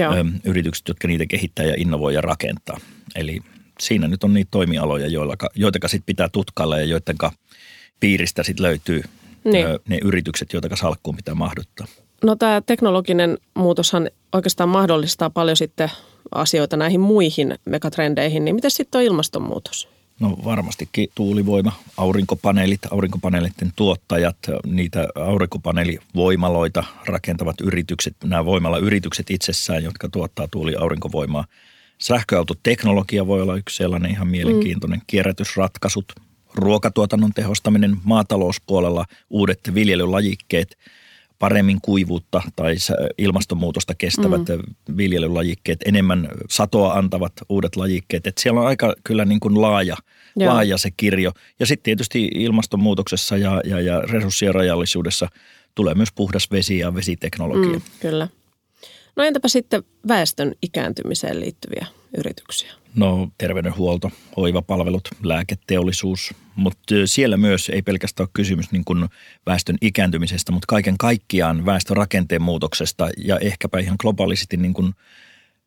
ö, 0.00 0.24
yritykset, 0.44 0.88
jotka 0.88 1.08
niitä 1.08 1.26
kehittää 1.26 1.64
ja 1.64 1.74
innovoi 1.76 2.14
ja 2.14 2.20
rakentaa. 2.20 2.80
Eli 3.14 3.40
siinä 3.80 4.08
nyt 4.08 4.24
on 4.24 4.34
niitä 4.34 4.48
toimialoja, 4.50 5.06
joita 5.54 5.88
sitten 5.88 6.06
pitää 6.06 6.28
tutkailla 6.28 6.78
ja 6.78 6.84
joiden 6.84 7.16
piiristä 8.00 8.42
sitten 8.42 8.62
löytyy 8.62 9.02
niin. 9.52 9.66
ne 9.88 9.98
yritykset, 10.04 10.52
joita 10.52 10.76
salkkuun 10.76 11.16
pitää 11.16 11.34
mahduttaa. 11.34 11.86
No 12.24 12.36
tämä 12.36 12.62
teknologinen 12.66 13.38
muutoshan 13.54 14.10
oikeastaan 14.32 14.68
mahdollistaa 14.68 15.30
paljon 15.30 15.56
sitten 15.56 15.90
asioita 16.34 16.76
näihin 16.76 17.00
muihin 17.00 17.58
megatrendeihin, 17.64 18.44
niin 18.44 18.54
miten 18.54 18.70
sitten 18.70 18.98
on 18.98 19.04
ilmastonmuutos? 19.04 19.88
No 20.20 20.36
varmastikin 20.44 21.08
tuulivoima, 21.14 21.72
aurinkopaneelit, 21.96 22.80
aurinkopaneelitten 22.90 23.72
tuottajat, 23.76 24.36
niitä 24.66 25.08
aurinkopaneelivoimaloita 25.14 26.84
rakentavat 27.06 27.60
yritykset, 27.60 28.16
nämä 28.24 28.44
voimalla 28.44 28.78
yritykset 28.78 29.30
itsessään, 29.30 29.84
jotka 29.84 30.08
tuottaa 30.08 30.48
tuuli- 30.48 30.76
aurinkovoimaa, 30.76 31.44
Sähköautoteknologia 31.98 33.26
voi 33.26 33.42
olla 33.42 33.56
yksi 33.56 33.76
sellainen 33.76 34.10
ihan 34.10 34.28
mielenkiintoinen. 34.28 34.98
Mm. 34.98 35.04
Kierrätysratkaisut, 35.06 36.12
ruokatuotannon 36.56 37.32
tehostaminen, 37.34 37.96
maatalouspuolella 38.04 39.04
uudet 39.30 39.60
viljelylajikkeet, 39.74 40.76
paremmin 41.38 41.78
kuivuutta 41.82 42.42
tai 42.56 42.74
ilmastonmuutosta 43.18 43.94
kestävät 43.94 44.48
mm. 44.48 44.96
viljelylajikkeet, 44.96 45.80
enemmän 45.84 46.28
satoa 46.50 46.92
antavat 46.92 47.32
uudet 47.48 47.76
lajikkeet. 47.76 48.26
Et 48.26 48.38
siellä 48.38 48.60
on 48.60 48.66
aika 48.66 48.94
kyllä 49.04 49.24
niin 49.24 49.40
kuin 49.40 49.62
laaja, 49.62 49.96
laaja 50.36 50.78
se 50.78 50.90
kirjo. 50.96 51.32
Ja 51.60 51.66
sitten 51.66 51.84
tietysti 51.84 52.28
ilmastonmuutoksessa 52.34 53.36
ja, 53.36 53.60
ja, 53.64 53.80
ja 53.80 54.00
resurssien 54.00 54.54
rajallisuudessa 54.54 55.28
tulee 55.74 55.94
myös 55.94 56.12
puhdas 56.12 56.50
vesi 56.50 56.78
ja 56.78 56.94
vesiteknologia. 56.94 57.72
Mm, 57.72 57.82
kyllä. 58.00 58.28
No 59.16 59.24
entäpä 59.24 59.48
sitten 59.48 59.82
väestön 60.08 60.54
ikääntymiseen 60.62 61.40
liittyviä 61.40 61.86
yrityksiä? 62.16 62.72
No 62.94 63.28
terveydenhuolto, 63.38 64.10
hoivapalvelut, 64.36 65.08
lääketeollisuus, 65.22 66.34
mutta 66.54 66.94
siellä 67.04 67.36
myös 67.36 67.68
ei 67.68 67.82
pelkästään 67.82 68.24
ole 68.24 68.30
kysymys 68.32 68.72
niin 68.72 68.84
kuin 68.84 69.08
väestön 69.46 69.76
ikääntymisestä, 69.80 70.52
mutta 70.52 70.66
kaiken 70.68 70.98
kaikkiaan 70.98 71.66
väestörakenteen 71.66 72.42
muutoksesta 72.42 73.08
ja 73.16 73.38
ehkäpä 73.38 73.78
ihan 73.78 73.96
globaalisti 74.00 74.56
niin 74.56 74.74
kuin 74.74 74.92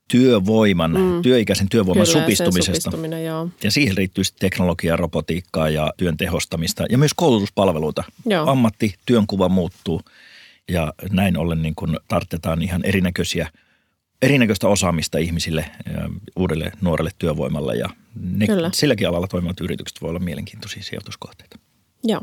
työvoiman, 0.08 0.92
mm. 0.92 1.22
työikäisen 1.22 1.70
työvoiman 1.70 2.06
Kyllä, 2.08 2.20
supistumisesta. 2.20 2.92
Joo. 3.26 3.50
Ja 3.64 3.72
siihen 3.72 3.96
liittyy 3.96 4.24
teknologiaa, 4.40 4.98
robotiikkaa 4.98 5.70
ja 5.70 5.94
työn 5.98 6.18
tehostamista 6.18 6.86
ja 6.90 6.98
myös 6.98 7.14
koulutuspalveluita. 7.16 8.04
Joo. 8.26 8.50
Ammatti, 8.50 8.96
työnkuva 9.06 9.50
muuttuu 9.50 10.02
ja 10.72 10.94
näin 11.12 11.38
ollen 11.38 11.62
niin 11.62 11.76
kuin 11.76 11.98
tarvitaan 12.08 12.62
ihan 12.62 12.82
erinäköisiä– 12.86 13.50
erinäköistä 14.22 14.68
osaamista 14.68 15.18
ihmisille, 15.18 15.66
uudelle 16.36 16.72
nuorelle 16.82 17.12
työvoimalle 17.18 17.76
ja 17.76 17.90
ne, 18.16 18.48
silläkin 18.74 19.08
alalla 19.08 19.28
toimivat 19.28 19.62
yritykset 19.62 20.02
voi 20.02 20.10
olla 20.10 20.20
mielenkiintoisia 20.20 20.84
sijoituskohteita. 20.84 21.60
Joo. 22.04 22.22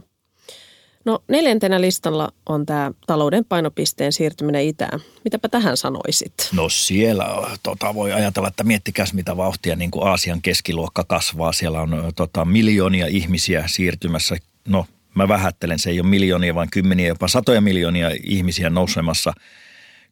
No 1.04 1.22
neljäntenä 1.28 1.80
listalla 1.80 2.32
on 2.46 2.66
tämä 2.66 2.92
talouden 3.06 3.44
painopisteen 3.44 4.12
siirtyminen 4.12 4.64
itään. 4.64 5.00
Mitäpä 5.24 5.48
tähän 5.48 5.76
sanoisit? 5.76 6.48
No 6.52 6.68
siellä 6.68 7.26
tota, 7.62 7.94
voi 7.94 8.12
ajatella, 8.12 8.48
että 8.48 8.64
miettikäs 8.64 9.12
mitä 9.12 9.36
vauhtia 9.36 9.76
niin 9.76 9.90
kuin 9.90 10.08
Aasian 10.08 10.42
keskiluokka 10.42 11.04
kasvaa. 11.04 11.52
Siellä 11.52 11.80
on 11.80 12.12
tota, 12.16 12.44
miljoonia 12.44 13.06
ihmisiä 13.06 13.64
siirtymässä. 13.66 14.36
No 14.68 14.86
mä 15.14 15.28
vähättelen, 15.28 15.78
se 15.78 15.90
ei 15.90 16.00
ole 16.00 16.08
miljoonia, 16.08 16.54
vaan 16.54 16.70
kymmeniä, 16.70 17.08
jopa 17.08 17.28
satoja 17.28 17.60
miljoonia 17.60 18.10
ihmisiä 18.24 18.70
nousemassa– 18.70 19.32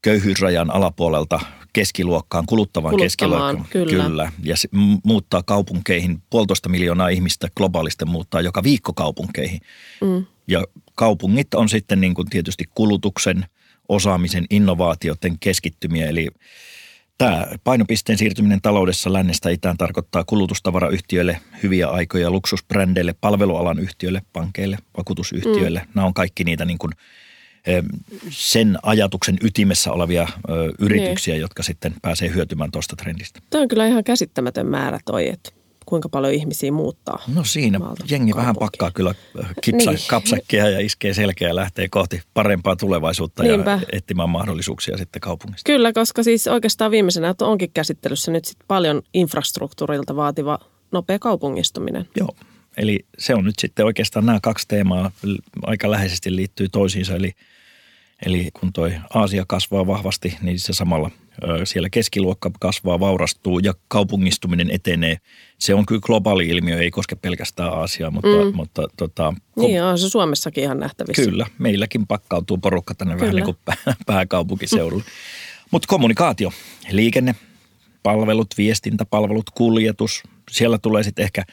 köyhyysrajan 0.05 0.75
alapuolelta 0.75 1.41
keskiluokkaan, 1.73 2.47
kuluttavaan 2.47 2.97
keskiluokkaan. 2.97 3.67
Kyllä. 3.71 4.05
kyllä. 4.05 4.33
Ja 4.43 4.57
se 4.57 4.69
muuttaa 5.05 5.43
kaupunkeihin, 5.43 6.23
puolitoista 6.31 6.69
miljoonaa 6.69 7.09
ihmistä 7.09 7.49
globaalisesti 7.57 8.05
muuttaa 8.05 8.41
joka 8.41 8.63
viikko 8.63 8.93
kaupunkeihin. 8.93 9.61
Mm. 10.01 10.27
Ja 10.49 10.65
kaupungit 10.95 11.55
on 11.55 11.69
sitten 11.69 12.01
niin 12.01 12.15
kuin 12.15 12.31
tietysti 12.31 12.65
kulutuksen, 12.75 13.47
osaamisen, 13.89 14.47
innovaatioiden 14.51 15.39
keskittymiä. 15.41 16.07
Eli 16.07 16.29
tämä 17.19 17.47
painopisteen 17.65 18.19
siirtyminen 18.19 18.61
taloudessa 18.63 19.13
lännestä 19.13 19.51
itään 19.51 19.77
tarkoittaa 19.77 20.25
kulutustavarayhtiöille 20.25 21.41
hyviä 21.63 21.89
aikoja, 21.89 22.31
luksusbrändeille, 22.31 23.15
palvelualan 23.21 23.79
yhtiöille, 23.79 24.23
pankeille, 24.33 24.79
vakuutusyhtiöille. 24.97 25.79
Mm. 25.79 25.91
Nämä 25.95 26.07
on 26.07 26.15
kaikki 26.15 26.45
niitä 26.45 26.65
niin 26.65 26.79
kuin– 26.79 26.93
sen 28.31 28.79
ajatuksen 28.83 29.37
ytimessä 29.43 29.93
olevia 29.93 30.29
yrityksiä, 30.79 31.35
niin. 31.35 31.41
jotka 31.41 31.63
sitten 31.63 31.95
pääsee 32.03 32.35
hyötymään 32.35 32.71
tuosta 32.71 32.97
trendistä. 32.97 33.41
Tämä 33.51 33.63
on 33.63 33.69
kyllä 33.69 33.87
ihan 33.87 34.05
käsittämätön 34.05 34.67
määrä 34.67 34.99
toi, 35.05 35.29
että 35.29 35.51
kuinka 35.87 36.09
paljon 36.09 36.33
ihmisiä 36.33 36.73
muuttaa. 36.73 37.23
No 37.35 37.45
siinä 37.45 37.79
jengi 37.79 37.99
kaupunkiin. 38.07 38.37
vähän 38.37 38.57
pakkaa 38.59 38.91
kyllä 38.91 39.15
kipsa, 39.61 39.91
niin. 39.91 40.01
kapsakkia 40.09 40.69
ja 40.69 40.81
iskee 40.81 41.15
selkeä 41.15 41.49
ja 41.49 41.55
lähtee 41.55 41.89
kohti 41.89 42.23
parempaa 42.35 42.77
tulevaisuutta 42.77 43.43
Niinpä. 43.43 43.71
ja 43.71 43.87
etsimään 43.93 44.31
mahdollisuuksia 44.31 44.97
sitten 44.97 45.21
kaupungista. 45.21 45.67
Kyllä, 45.67 45.93
koska 45.93 46.23
siis 46.23 46.47
oikeastaan 46.47 46.91
viimeisenä 46.91 47.29
että 47.29 47.45
onkin 47.45 47.71
käsittelyssä 47.75 48.33
nyt 48.33 48.45
sit 48.45 48.59
paljon 48.69 49.03
infrastruktuurilta 49.15 50.17
vaativa 50.17 50.59
nopea 50.93 51.19
kaupungistuminen. 51.19 52.09
Joo, 52.17 52.37
eli 52.77 53.07
se 53.19 53.35
on 53.35 53.45
nyt 53.45 53.59
sitten 53.59 53.85
oikeastaan 53.87 54.27
nämä 54.27 54.39
kaksi 54.43 54.69
teemaa 54.69 55.11
aika 55.63 55.91
läheisesti 55.91 56.37
liittyy 56.37 56.69
toisiinsa, 56.69 57.15
eli– 57.15 57.33
Eli 58.27 58.49
kun 58.61 58.73
toi 58.73 58.95
Aasia 59.15 59.45
kasvaa 59.49 59.87
vahvasti, 59.87 60.37
niin 60.43 60.59
se 60.59 60.73
samalla 60.73 61.11
siellä 61.65 61.89
keskiluokka 61.91 62.51
kasvaa, 62.61 63.01
vaurastuu 63.01 63.59
ja 63.59 63.75
kaupungistuminen 63.89 64.71
etenee. 64.71 65.17
Se 65.59 65.75
on 65.75 65.87
kyllä 65.87 66.01
globaali 66.01 66.49
ilmiö, 66.49 66.79
ei 66.79 66.91
koske 66.91 67.17
pelkästään 67.17 67.73
Aasiaa, 67.73 68.11
mutta... 68.11 68.45
Mm. 68.45 68.57
mutta 68.57 68.83
tota, 68.97 69.35
kom- 69.55 69.67
niin 69.67 69.83
on 69.83 69.99
se 69.99 70.09
Suomessakin 70.09 70.65
ihan 70.65 70.79
nähtävissä. 70.79 71.23
Kyllä, 71.23 71.47
meilläkin 71.59 72.07
pakkautuu 72.07 72.59
porukka 72.59 72.95
tänne 72.95 73.15
kyllä. 73.15 73.21
vähän 73.23 73.37
niin 73.37 73.45
kuin 73.45 73.77
pääkaupunkiseudulle. 74.07 75.05
mutta 75.71 75.87
kommunikaatio, 75.89 76.53
liikenne, 76.91 77.35
palvelut, 78.03 78.49
viestintäpalvelut, 78.59 79.51
kuljetus, 79.51 80.23
siellä 80.51 80.79
tulee 80.79 81.03
sitten 81.03 81.25
ehkä 81.25 81.45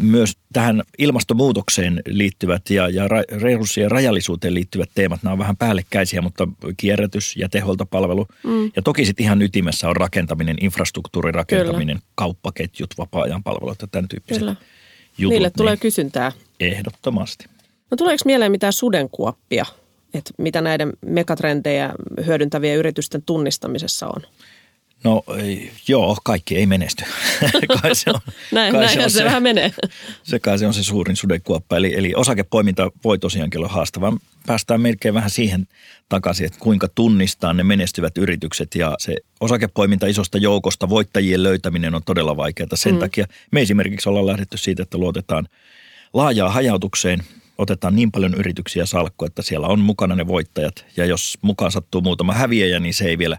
myös 0.00 0.36
tähän 0.52 0.82
ilmastonmuutokseen 0.98 2.02
liittyvät 2.06 2.70
ja, 2.70 2.88
ja 2.88 3.08
resurssien 3.42 3.90
rajallisuuteen 3.90 4.54
liittyvät 4.54 4.90
teemat, 4.94 5.22
nämä 5.22 5.32
on 5.32 5.38
vähän 5.38 5.56
päällekkäisiä, 5.56 6.22
mutta 6.22 6.48
kierrätys 6.76 7.36
ja 7.36 7.48
teholtapalvelu. 7.48 8.26
Mm. 8.44 8.70
Ja 8.76 8.82
toki 8.82 9.04
sitten 9.04 9.24
ihan 9.24 9.42
ytimessä 9.42 9.88
on 9.88 9.96
rakentaminen, 9.96 10.56
infrastruktuurin 10.60 11.34
rakentaminen, 11.34 11.96
Kyllä. 11.96 12.12
kauppaketjut, 12.14 12.90
vapaa-ajan 12.98 13.42
palvelut 13.42 13.82
ja 13.82 13.88
tämän 13.88 14.08
tyyppiset 14.08 14.40
Kyllä. 14.40 14.56
jutut. 15.18 15.32
Niille 15.32 15.50
tulee 15.50 15.72
niin 15.72 15.80
kysyntää. 15.80 16.32
Ehdottomasti. 16.60 17.44
No 17.90 17.96
tuleeko 17.96 18.22
mieleen 18.24 18.52
mitään 18.52 18.72
sudenkuoppia, 18.72 19.66
että 20.14 20.30
mitä 20.38 20.60
näiden 20.60 20.92
megatrendejä 21.06 21.94
hyödyntävien 22.26 22.76
yritysten 22.76 23.22
tunnistamisessa 23.22 24.06
on? 24.06 24.22
No 25.04 25.22
joo, 25.88 26.16
kaikki 26.24 26.56
ei 26.56 26.66
menesty. 26.66 27.04
kai 27.82 27.94
se 27.94 28.10
on, 28.10 28.20
Näin, 28.52 28.72
kai 28.72 28.88
se, 28.88 29.04
on 29.04 29.10
se, 29.10 29.18
se 29.18 29.24
vähän 29.24 29.42
menee. 29.42 29.72
Se 30.22 30.38
kai 30.38 30.58
se 30.58 30.66
on 30.66 30.74
se 30.74 30.82
suurin 30.82 31.16
sudenkuoppa. 31.16 31.76
Eli, 31.76 31.94
eli 31.94 32.14
osakepoiminta 32.14 32.90
voi 33.04 33.18
tosiaankin 33.18 33.58
olla 33.58 33.68
haastavaa. 33.68 34.16
Päästään 34.46 34.80
melkein 34.80 35.14
vähän 35.14 35.30
siihen 35.30 35.68
takaisin, 36.08 36.46
että 36.46 36.58
kuinka 36.58 36.88
tunnistaa 36.88 37.52
ne 37.52 37.62
menestyvät 37.62 38.18
yritykset. 38.18 38.74
Ja 38.74 38.94
se 38.98 39.16
osakepoiminta 39.40 40.06
isosta 40.06 40.38
joukosta, 40.38 40.88
voittajien 40.88 41.42
löytäminen 41.42 41.94
on 41.94 42.02
todella 42.04 42.36
vaikeaa. 42.36 42.68
Sen 42.74 42.94
mm. 42.94 43.00
takia 43.00 43.26
me 43.50 43.62
esimerkiksi 43.62 44.08
ollaan 44.08 44.26
lähdetty 44.26 44.56
siitä, 44.56 44.82
että 44.82 44.98
luotetaan 44.98 45.48
laajaa 46.12 46.50
hajautukseen– 46.50 47.22
otetaan 47.58 47.96
niin 47.96 48.12
paljon 48.12 48.34
yrityksiä 48.34 48.86
salkku, 48.86 49.24
että 49.24 49.42
siellä 49.42 49.66
on 49.66 49.80
mukana 49.80 50.14
ne 50.14 50.26
voittajat. 50.26 50.86
Ja 50.96 51.04
jos 51.04 51.38
mukaan 51.42 51.72
sattuu 51.72 52.00
muutama 52.00 52.34
häviäjä, 52.34 52.80
niin 52.80 52.94
se 52.94 53.04
ei 53.04 53.18
vielä 53.18 53.38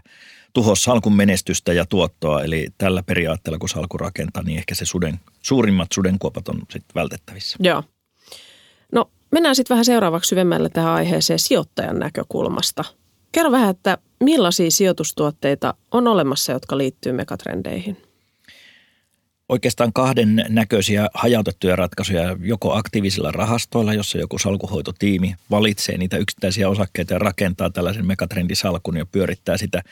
tuho 0.52 0.74
salkun 0.74 1.16
menestystä 1.16 1.72
ja 1.72 1.86
tuottoa. 1.86 2.42
Eli 2.42 2.66
tällä 2.78 3.02
periaatteella, 3.02 3.58
kun 3.58 3.68
salku 3.68 3.98
rakentaa, 3.98 4.42
niin 4.42 4.58
ehkä 4.58 4.74
se 4.74 4.84
suden, 4.84 5.20
suurimmat 5.42 5.88
sudenkuopat 5.94 6.48
on 6.48 6.58
sitten 6.70 6.94
vältettävissä. 6.94 7.56
Joo. 7.60 7.82
No 8.92 9.10
mennään 9.30 9.56
sitten 9.56 9.74
vähän 9.74 9.84
seuraavaksi 9.84 10.28
syvemmälle 10.28 10.68
tähän 10.68 10.92
aiheeseen 10.92 11.38
sijoittajan 11.38 11.98
näkökulmasta. 11.98 12.84
Kerro 13.32 13.50
vähän, 13.50 13.70
että 13.70 13.98
millaisia 14.20 14.70
sijoitustuotteita 14.70 15.74
on 15.90 16.06
olemassa, 16.06 16.52
jotka 16.52 16.78
liittyy 16.78 17.12
megatrendeihin? 17.12 18.02
Oikeastaan 19.48 19.92
kahden 19.92 20.44
näköisiä 20.48 21.08
hajautettuja 21.14 21.76
ratkaisuja, 21.76 22.36
joko 22.40 22.74
aktiivisilla 22.74 23.32
rahastoilla, 23.32 23.94
jossa 23.94 24.18
joku 24.18 24.38
salkuhoitotiimi 24.38 25.34
valitsee 25.50 25.98
niitä 25.98 26.16
yksittäisiä 26.16 26.68
osakkeita 26.68 27.12
ja 27.12 27.18
rakentaa 27.18 27.70
tällaisen 27.70 28.06
megatrendisalkun 28.06 28.96
ja 28.96 29.06
pyörittää 29.06 29.56
sitä– 29.56 29.82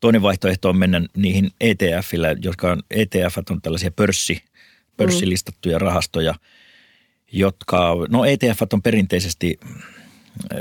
Toinen 0.00 0.22
vaihtoehto 0.22 0.68
on 0.68 0.78
mennä 0.78 1.02
niihin 1.16 1.50
ETFillä, 1.60 2.36
jotka 2.42 2.72
on, 2.72 2.82
ETF 2.90 3.38
on 3.50 3.62
tällaisia 3.62 3.90
pörssi, 3.90 4.42
pörssilistattuja 4.96 5.78
rahastoja, 5.78 6.34
jotka, 7.32 7.94
no 8.08 8.24
ETF 8.24 8.62
on 8.72 8.82
perinteisesti 8.82 9.60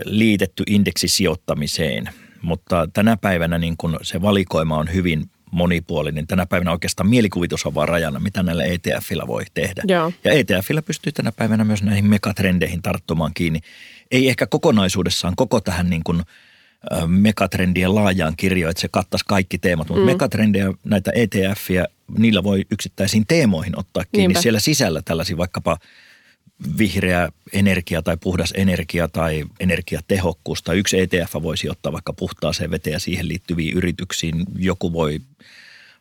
liitetty 0.06 0.64
indeksisijoittamiseen, 0.68 2.10
mutta 2.42 2.90
tänä 2.94 3.18
päivänä 3.18 3.58
niin 3.58 3.78
kun 3.78 4.00
se 4.02 4.22
valikoima 4.22 4.78
on 4.78 4.94
hyvin 4.94 5.30
monipuolinen. 5.52 6.28
Tänä 6.28 6.46
päivänä 6.46 6.72
oikeastaan 6.72 7.10
mielikuvitus 7.10 7.66
on 7.66 7.76
vaan 7.76 7.90
rajana, 7.90 8.20
mitä 8.20 8.44
näillä 8.44 8.64
ETFillä 8.64 9.28
voi 9.28 9.44
tehdä. 9.54 9.84
Joo. 9.88 10.12
Ja 10.24 10.32
ETFillä 10.32 10.82
pystyy 10.82 11.12
tänä 11.12 11.32
päivänä 11.32 11.64
myös 11.64 11.84
näihin 11.84 12.06
megatrendeihin 12.06 12.82
tarttumaan 12.82 13.32
kiinni. 13.34 13.60
Ei 14.12 14.30
ehkä 14.30 14.48
kokonaisuudessaan 14.48 15.34
koko 15.36 15.62
tähän 15.62 15.90
niin 15.90 16.04
kuin– 16.04 16.22
megatrendien 17.08 17.96
laajaan 17.96 18.34
kirjoon, 18.38 18.72
että 18.72 18.82
se 18.82 18.88
kattaisi 18.88 19.26
kaikki 19.28 19.58
teemat, 19.58 19.90
mutta 19.90 20.02
mm. 20.02 20.06
megatrendejä, 20.06 20.74
näitä 20.84 21.12
ETFiä, 21.16 21.86
niillä 22.18 22.44
voi 22.44 22.66
yksittäisiin 22.72 23.26
teemoihin 23.28 23.80
ottaa 23.80 24.04
kiinni. 24.12 24.28
Niinpä. 24.28 24.42
Siellä 24.42 24.60
sisällä 24.60 25.02
tällaisia 25.02 25.38
vaikkapa 25.38 25.78
vihreä 26.78 27.30
energia 27.54 28.02
tai 28.02 28.18
puhdas 28.18 28.54
energia 28.58 29.08
tai 29.08 29.46
energiatehokkuus 29.60 30.64
tai 30.64 30.78
yksi 30.78 31.00
ETF 31.00 31.34
voisi 31.42 31.70
ottaa 31.70 31.92
vaikka 31.92 32.14
puhtaaseen 32.14 32.72
veteen 32.72 32.94
ja 32.94 33.00
siihen 33.00 33.28
liittyviin 33.28 33.78
yrityksiin. 33.78 34.46
Joku 34.58 34.94
voi 34.94 35.20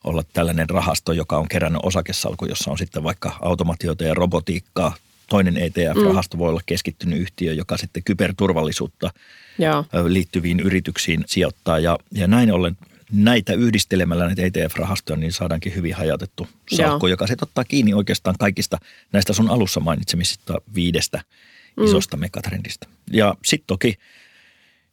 olla 0.04 0.22
tällainen 0.32 0.70
rahasto, 0.70 1.12
joka 1.12 1.38
on 1.38 1.48
kerännyt 1.48 1.80
osakesalku, 1.84 2.46
jossa 2.46 2.70
on 2.70 2.78
sitten 2.78 3.04
vaikka 3.04 3.36
automatioita 3.40 4.04
ja 4.04 4.14
robotiikkaa. 4.14 4.96
Toinen 5.28 5.56
ETF-rahasto 5.56 6.36
mm. 6.36 6.38
voi 6.38 6.48
olla 6.48 6.60
keskittynyt 6.66 7.18
yhtiö, 7.18 7.52
joka 7.52 7.76
sitten 7.76 8.02
kyberturvallisuutta 8.02 9.10
Joo. 9.58 9.84
liittyviin 10.08 10.60
yrityksiin 10.60 11.24
sijoittaa. 11.26 11.78
Ja, 11.78 11.98
ja 12.12 12.26
näin 12.26 12.52
ollen 12.52 12.76
näitä 13.12 13.52
yhdistelemällä 13.52 14.26
näitä 14.26 14.42
ETF-rahastoja, 14.42 15.16
niin 15.16 15.32
saadaankin 15.32 15.74
hyvin 15.74 15.94
hajautettu 15.94 16.48
salkku, 16.70 17.06
Joo. 17.06 17.10
joka 17.10 17.26
sitten 17.26 17.48
ottaa 17.48 17.64
kiinni 17.64 17.94
oikeastaan 17.94 18.36
kaikista 18.38 18.78
näistä 19.12 19.32
sun 19.32 19.50
alussa 19.50 19.80
mainitsemisista 19.80 20.60
viidestä 20.74 21.22
mm. 21.76 21.84
isosta 21.84 22.16
megatrendistä. 22.16 22.86
Ja 23.10 23.34
sitten 23.44 23.66
toki 23.66 23.98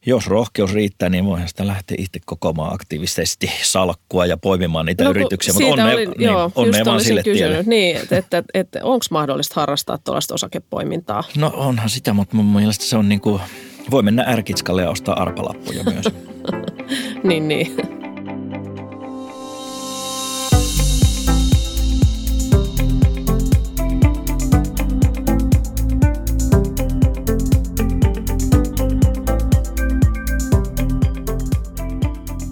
jos 0.06 0.26
rohkeus 0.26 0.72
riittää, 0.72 1.08
niin 1.08 1.24
voihan 1.24 1.48
sitä 1.48 1.66
lähteä 1.66 1.96
itse 2.00 2.20
kokoamaan 2.24 2.74
aktiivisesti 2.74 3.50
salkkua 3.62 4.26
ja 4.26 4.36
poimimaan 4.36 4.86
niitä 4.86 5.04
no, 5.04 5.10
yrityksiä. 5.10 5.54
Mutta 5.54 5.68
onne, 5.68 5.94
olin, 5.94 6.10
niin, 6.10 6.22
joo, 6.22 6.52
onne 6.54 6.84
vaan 6.84 7.00
sille 7.00 7.22
kysynyt, 7.22 7.38
tielle. 7.38 7.64
Niin, 7.66 7.96
että, 7.96 8.16
että, 8.16 8.42
että 8.54 8.78
onko 8.82 9.06
mahdollista 9.10 9.60
harrastaa 9.60 9.98
tuollaista 9.98 10.34
osakepoimintaa? 10.34 11.24
No 11.36 11.52
onhan 11.56 11.90
sitä, 11.90 12.12
mutta 12.12 12.36
mun 12.36 12.46
mielestä 12.46 12.84
se 12.84 12.96
on 12.96 13.08
niin 13.08 13.20
kuin, 13.20 13.40
voi 13.90 14.02
mennä 14.02 14.24
ärkitskalle 14.26 14.82
ja 14.82 14.90
ostaa 14.90 15.22
arpalappuja 15.22 15.84
myös. 15.84 16.04
niin, 17.28 17.48
niin. 17.48 18.03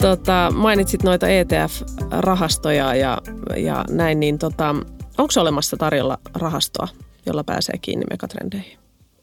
Tota, 0.03 0.53
mainitsit 0.55 1.03
noita 1.03 1.27
ETF-rahastoja 1.27 2.95
ja, 2.95 3.19
ja 3.57 3.85
näin, 3.91 4.21
niin 4.21 4.39
tota, 4.39 4.75
onko 5.19 5.33
olemassa 5.37 5.77
tarjolla 5.77 6.19
rahastoa, 6.35 6.89
jolla 7.27 7.45
pääsee 7.45 7.79
kiinni 7.79 8.05
megatrendeihin? 8.11 8.79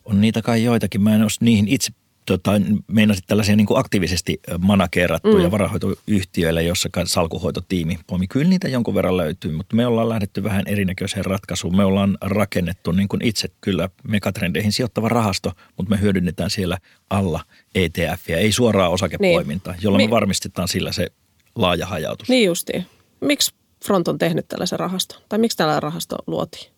On 0.06 0.22
niitä 0.22 0.42
kai 0.42 0.64
joitakin. 0.64 1.02
Mä 1.02 1.16
en 1.16 1.22
ole 1.22 1.30
niihin 1.42 1.68
itse 1.68 1.92
tota, 2.34 2.52
meinasit 2.88 3.24
tällaisia 3.28 3.56
niin 3.56 3.68
kuin 3.68 3.80
aktiivisesti 3.80 4.40
manakeerattuja 4.60 5.48
mm. 5.48 5.52
varahoitoyhtiöille, 5.52 6.64
jossa 6.64 6.90
salkuhoitotiimi 7.06 8.00
poimi. 8.08 8.28
Kyllä 8.28 8.50
niitä 8.50 8.68
jonkun 8.68 8.96
verran 8.96 9.18
löytyy, 9.18 9.52
mutta 9.52 9.76
me 9.76 9.88
ollaan 9.88 10.10
lähdetty 10.10 10.44
vähän 10.44 10.64
erinäköiseen 10.68 11.26
ratkaisuun. 11.26 11.78
Me 11.78 11.84
ollaan 11.84 12.18
rakennettu 12.22 12.92
niin 12.92 13.08
kuin 13.08 13.26
itse 13.26 13.48
kyllä 13.62 13.90
megatrendeihin 14.04 14.72
sijoittava 14.72 15.10
rahasto, 15.10 15.52
mutta 15.78 15.90
me 15.90 16.02
hyödynnetään 16.02 16.50
siellä 16.50 16.78
alla 17.10 17.44
ETF 17.76 18.30
ja 18.30 18.38
ei 18.38 18.52
suoraa 18.52 18.90
osakepoimintaa, 18.90 19.74
niin. 19.74 19.84
jolloin 19.84 20.04
Me... 20.04 20.08
me 20.08 20.12
varmistetaan 20.12 20.68
sillä 20.68 20.92
se 20.92 21.08
laaja 21.56 21.86
hajautus. 21.86 22.30
Niin 22.30 22.46
justiin. 22.46 22.86
Miksi 23.22 23.54
Front 23.86 24.08
on 24.08 24.18
tehnyt 24.18 24.48
tällaisen 24.48 24.80
rahaston? 24.80 25.22
Tai 25.30 25.40
miksi 25.40 25.58
tällainen 25.58 25.84
rahasto 25.84 26.16
luotiin? 26.28 26.72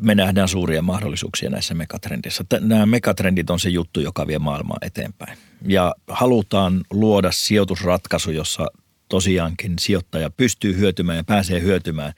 Me 0.00 0.14
nähdään 0.14 0.48
suuria 0.48 0.82
mahdollisuuksia 0.82 1.50
näissä 1.50 1.74
megatrendissä. 1.74 2.44
Nämä 2.60 2.86
megatrendit 2.86 3.50
on 3.50 3.60
se 3.60 3.68
juttu, 3.68 4.00
joka 4.00 4.26
vie 4.26 4.38
maailmaa 4.38 4.78
eteenpäin. 4.82 5.38
Ja 5.66 5.94
halutaan 6.08 6.80
luoda 6.90 7.32
sijoitusratkaisu, 7.32 8.30
jossa 8.30 8.66
tosiaankin 9.08 9.78
sijoittaja 9.78 10.30
pystyy 10.30 10.76
hyötymään 10.76 11.16
ja 11.16 11.24
pääsee 11.24 11.60
hyötymään 11.60 12.12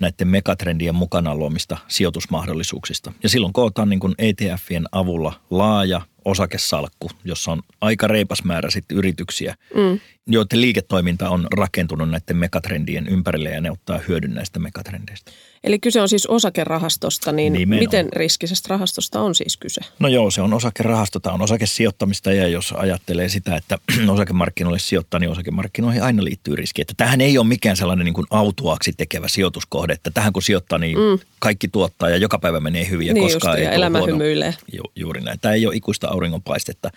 näiden 0.00 0.28
megatrendien 0.28 0.94
mukana 0.94 1.34
luomista 1.34 1.76
sijoitusmahdollisuuksista. 1.88 3.12
Ja 3.22 3.28
silloin 3.28 3.52
kootaan 3.52 3.88
niin 3.88 4.00
ETFien 4.18 4.86
avulla 4.92 5.40
laaja 5.50 6.00
osakesalkku, 6.24 7.10
jossa 7.24 7.52
on 7.52 7.62
aika 7.80 8.06
reipas 8.06 8.44
määrä 8.44 8.70
sitten 8.70 8.96
yrityksiä, 8.96 9.54
mm. 9.74 10.00
joiden 10.26 10.60
liiketoiminta 10.60 11.30
on 11.30 11.46
rakentunut 11.56 12.10
näiden 12.10 12.36
megatrendien 12.36 13.08
ympärille 13.08 13.50
ja 13.50 13.60
ne 13.60 13.70
ottaa 13.70 14.00
hyödyn 14.08 14.34
näistä 14.34 14.58
megatrendeistä. 14.58 15.32
Eli 15.64 15.78
kyse 15.78 16.00
on 16.00 16.08
siis 16.08 16.26
osakerahastosta, 16.26 17.32
niin 17.32 17.52
Nimenomaan. 17.52 17.84
miten 17.84 18.08
riskisestä 18.12 18.66
rahastosta 18.70 19.20
on 19.20 19.34
siis 19.34 19.56
kyse? 19.56 19.80
No 19.98 20.08
joo, 20.08 20.30
se 20.30 20.42
on 20.42 20.54
osakerahasto, 20.54 21.20
tämä 21.20 21.34
on 21.34 21.42
osakesijoittamista 21.42 22.32
ja 22.32 22.48
jos 22.48 22.74
ajattelee 22.76 23.28
sitä, 23.28 23.56
että 23.56 23.78
osakemarkkinoille 24.14 24.78
sijoittaa, 24.78 25.20
niin 25.20 25.30
osakemarkkinoihin 25.30 26.02
aina 26.02 26.24
liittyy 26.24 26.56
riski. 26.56 26.82
Että 26.82 26.94
tähän 26.96 27.20
ei 27.20 27.38
ole 27.38 27.46
mikään 27.46 27.76
sellainen 27.76 28.04
niin 28.04 28.14
kuin 28.14 28.26
autuaksi 28.30 28.92
tekevä 28.96 29.28
sijoituskohde, 29.28 29.92
että 29.92 30.10
tähän 30.10 30.32
kun 30.32 30.42
sijoittaa, 30.42 30.78
niin 30.78 30.98
mm. 30.98 31.18
kaikki 31.38 31.68
tuottaa 31.68 32.10
ja 32.10 32.16
joka 32.16 32.38
päivä 32.38 32.60
menee 32.60 32.90
hyvin 32.90 33.06
ja 33.06 33.14
niin 33.14 33.24
koskaan 33.24 33.52
just, 33.52 33.58
ei 33.58 33.64
ja 33.64 33.72
elämä 33.72 34.00
hymyilee. 34.06 34.54
Ju, 34.72 34.82
juuri 34.96 35.20
näin. 35.20 35.40
Tämä 35.40 35.54
ei 35.54 35.66
ole 35.66 35.76
ikuista 35.76 36.08
auringonpaistetta. 36.08 36.90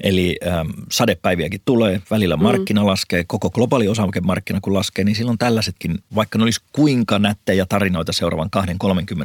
Eli 0.00 0.38
ähm, 0.46 0.70
sadepäiviäkin 0.90 1.60
tulee, 1.64 2.02
välillä 2.10 2.36
mm. 2.36 2.42
markkina 2.42 2.80
mm. 2.80 2.86
laskee, 2.86 3.24
koko 3.24 3.50
globaali 3.50 3.88
osakemarkkina 3.88 4.60
kun 4.60 4.74
laskee, 4.74 5.04
niin 5.04 5.14
silloin 5.14 5.38
tällaisetkin, 5.38 5.98
vaikka 6.14 6.38
ne 6.38 6.44
olisi 6.44 6.60
kuinka 6.72 7.18
nättejä 7.18 7.66
tarinoita 7.66 8.12
seuraavan 8.12 8.50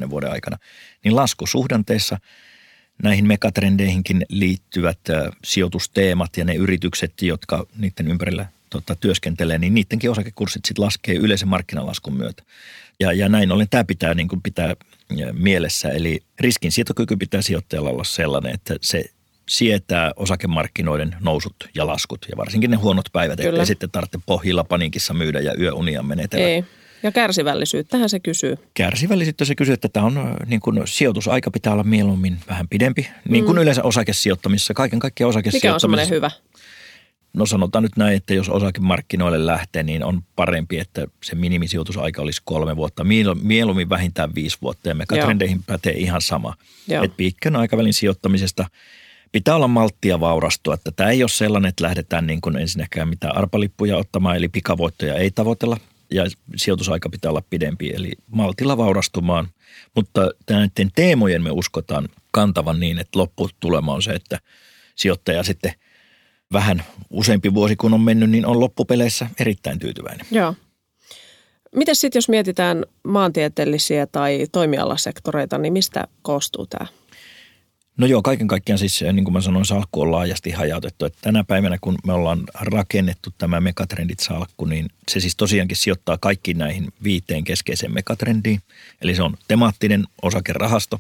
20-30 0.06 0.10
vuoden 0.10 0.32
aikana, 0.32 0.58
niin 1.04 1.16
laskusuhdanteessa 1.16 2.18
näihin 3.04 3.28
megatrendeihinkin 3.28 4.26
liittyvät 4.30 5.00
äh, 5.10 5.32
sijoitusteemat 5.44 6.38
ja 6.38 6.46
ne 6.46 6.56
yritykset, 6.56 7.22
jotka 7.22 7.66
niiden 7.78 8.08
ympärillä 8.08 8.46
tota, 8.70 8.96
työskentelee, 8.96 9.58
niin 9.58 9.74
niidenkin 9.74 10.12
osakekurssit 10.12 10.66
sitten 10.66 10.86
laskee 10.86 11.16
yleisen 11.16 11.48
markkinalaskun 11.48 12.18
myötä. 12.18 12.44
Ja, 13.00 13.14
ja 13.14 13.30
näin 13.30 13.52
ollen 13.52 13.70
tämä 13.70 13.84
pitää 13.84 14.14
niin 14.14 14.28
kuin 14.28 14.42
pitää 14.42 14.70
äh, 14.70 14.76
mielessä, 15.34 15.90
eli 15.90 16.20
riskinsietokyky 16.40 17.18
pitää 17.18 17.42
sijoittajalla 17.42 17.90
olla 17.90 18.04
sellainen, 18.04 18.54
että 18.54 18.76
se 18.82 19.06
sietää 19.50 20.12
osakemarkkinoiden 20.16 21.16
nousut 21.20 21.56
ja 21.76 21.88
laskut 21.88 22.26
ja 22.30 22.38
varsinkin 22.38 22.72
ne 22.72 22.78
huonot 22.78 23.06
päivät, 23.14 23.38
Kyllä. 23.38 23.50
ettei 23.50 23.66
sitten 23.66 23.92
tarvitse 23.92 24.20
pohjilla 24.26 24.64
paniikissa 24.64 25.14
myydä 25.14 25.40
ja 25.40 25.54
yöunia 25.60 26.04
menetellä. 26.04 26.48
Ei. 26.48 26.64
Ja 27.04 27.12
kärsivällisyyttähän 27.12 28.10
se 28.10 28.20
kysyy. 28.20 28.58
Kärsivällisyyttä 28.74 29.46
se 29.46 29.56
kysyy, 29.56 29.74
että 29.74 29.90
tämä 29.90 30.06
on 30.06 30.36
niin 30.46 30.60
kuin 30.60 30.82
sijoitusaika 30.86 31.52
pitää 31.52 31.74
olla 31.74 31.84
mieluummin 31.84 32.38
vähän 32.50 32.68
pidempi. 32.68 33.10
Niin 33.30 33.46
kuin 33.46 33.56
mm. 33.56 33.62
yleensä 33.62 33.84
osakesijoittamisessa, 33.84 34.74
kaiken 34.74 35.00
kaikkiaan 35.00 35.30
osakesijoittamisessa. 35.30 35.68
Mikä 35.68 35.76
on 35.76 35.80
semmoinen 35.80 36.10
hyvä? 36.10 36.32
No 37.34 37.46
sanotaan 37.46 37.84
nyt 37.84 37.98
näin, 37.98 38.16
että 38.18 38.34
jos 38.34 38.50
osakemarkkinoille 38.50 39.46
lähtee, 39.46 39.84
niin 39.84 40.04
on 40.04 40.24
parempi, 40.36 40.80
että 40.80 41.08
se 41.24 41.36
minimisijoitusaika 41.36 42.22
olisi 42.22 42.42
kolme 42.46 42.76
vuotta. 42.76 43.04
Mieluummin 43.42 43.90
vähintään 43.90 44.36
viisi 44.36 44.58
vuotta 44.62 44.90
ja 44.90 44.96
megatrendeihin 44.96 45.64
pätee 45.64 45.94
ihan 45.94 46.22
sama. 46.22 46.54
Että 46.90 47.18
pitkän 47.18 47.56
aikavälin 47.56 47.94
sijoittamisesta– 47.94 48.66
pitää 49.32 49.56
olla 49.56 49.68
malttia 49.68 50.20
vaurastua. 50.20 50.74
Että 50.74 50.92
tämä 50.92 51.10
ei 51.10 51.24
ole 51.24 51.30
sellainen, 51.30 51.70
että 51.70 51.84
lähdetään 51.84 52.28
niin 52.28 52.42
kuin 52.42 52.58
ensinnäkään 52.58 53.08
mitään 53.08 53.38
arpalippuja 53.38 53.98
ottamaan, 53.98 54.36
eli 54.36 54.48
pikavoittoja 54.48 55.16
ei 55.16 55.32
tavoitella. 55.32 55.78
Ja 56.12 56.24
sijoitusaika 56.56 57.10
pitää 57.10 57.32
olla 57.32 57.44
pidempi, 57.50 57.90
eli 57.90 58.12
maltilla 58.32 58.78
vaurastumaan. 58.78 59.48
Mutta 59.96 60.32
näiden 60.50 60.92
teemojen 60.96 61.44
me 61.44 61.52
uskotaan 61.52 62.10
kantavan 62.32 62.80
niin, 62.80 63.00
että 63.00 63.20
lopputulema 63.20 63.94
on 63.94 64.02
se, 64.02 64.12
että 64.12 64.40
sijoittaja 64.96 65.44
sitten 65.44 65.74
vähän 66.54 66.84
useampi 67.10 67.54
vuosi 67.54 67.76
kun 67.76 67.94
on 67.94 68.02
mennyt, 68.02 68.30
niin 68.30 68.46
on 68.46 68.60
loppupeleissä 68.60 69.30
erittäin 69.40 69.80
tyytyväinen. 69.80 70.26
Joo. 70.32 70.56
Miten 71.76 71.96
sitten, 71.96 72.18
jos 72.18 72.30
mietitään 72.30 72.86
maantieteellisiä 73.04 74.08
tai 74.08 74.48
toimialasektoreita, 74.52 75.58
niin 75.58 75.74
mistä 75.74 76.08
koostuu 76.22 76.68
tämä? 76.68 76.88
No 77.98 78.08
joo, 78.08 78.22
kaiken 78.22 78.48
kaikkiaan 78.48 78.80
siis 78.80 79.02
niin 79.14 79.24
kuin 79.24 79.34
mä 79.34 79.42
sanoin, 79.42 79.66
salkku 79.66 80.02
on 80.02 80.12
laajasti 80.12 80.52
hajautettu. 80.52 81.06
Että 81.06 81.20
tänä 81.22 81.44
päivänä, 81.44 81.78
kun 81.82 81.96
me 82.06 82.14
ollaan 82.14 82.44
rakennettu 82.54 83.30
tämä 83.38 83.60
megatrendit-salkku, 83.60 84.66
niin 84.66 84.90
se 85.08 85.20
siis 85.20 85.36
tosiaankin 85.36 85.78
sijoittaa 85.78 86.18
kaikki 86.18 86.54
näihin 86.54 86.88
viiteen 87.04 87.44
keskeiseen 87.44 87.94
megatrendiin. 87.94 88.62
Eli 89.02 89.16
se 89.16 89.24
on 89.24 89.38
temaattinen 89.48 90.04
osakerahasto, 90.22 91.00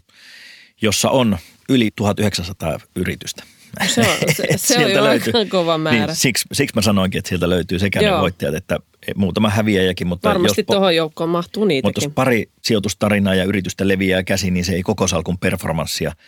jossa 0.81 1.09
on 1.09 1.37
yli 1.69 1.89
1900 1.95 2.79
yritystä. 2.95 3.43
Se 3.87 4.01
on, 4.01 4.33
se, 4.35 4.43
se 4.57 4.85
on 4.85 4.91
jo 4.91 5.03
löytyy, 5.03 5.33
aika 5.35 5.51
kova 5.51 5.77
määrä. 5.77 6.05
Niin, 6.05 6.15
siksi, 6.15 6.45
siksi 6.53 6.75
mä 6.75 6.81
sanoinkin, 6.81 7.19
että 7.19 7.29
sieltä 7.29 7.49
löytyy 7.49 7.79
sekä 7.79 7.99
Joo. 7.99 8.15
ne 8.15 8.21
voittajat 8.21 8.55
että 8.55 8.79
muutama 9.15 9.49
häviäjäkin. 9.49 10.07
Mutta 10.07 10.29
Varmasti 10.29 10.61
jos, 10.61 10.65
tuohon 10.65 10.95
joukkoon 10.95 11.29
mahtuu 11.29 11.65
niitäkin. 11.65 11.87
Mutta 11.87 12.01
jos 12.05 12.13
pari 12.15 12.49
sijoitustarinaa 12.61 13.35
ja 13.35 13.43
yritystä 13.43 13.87
leviää 13.87 14.23
käsi, 14.23 14.51
niin 14.51 14.65
se 14.65 14.73
ei 14.73 14.83
koko 14.83 15.07
salkun 15.07 15.37
performanssia– 15.37 16.13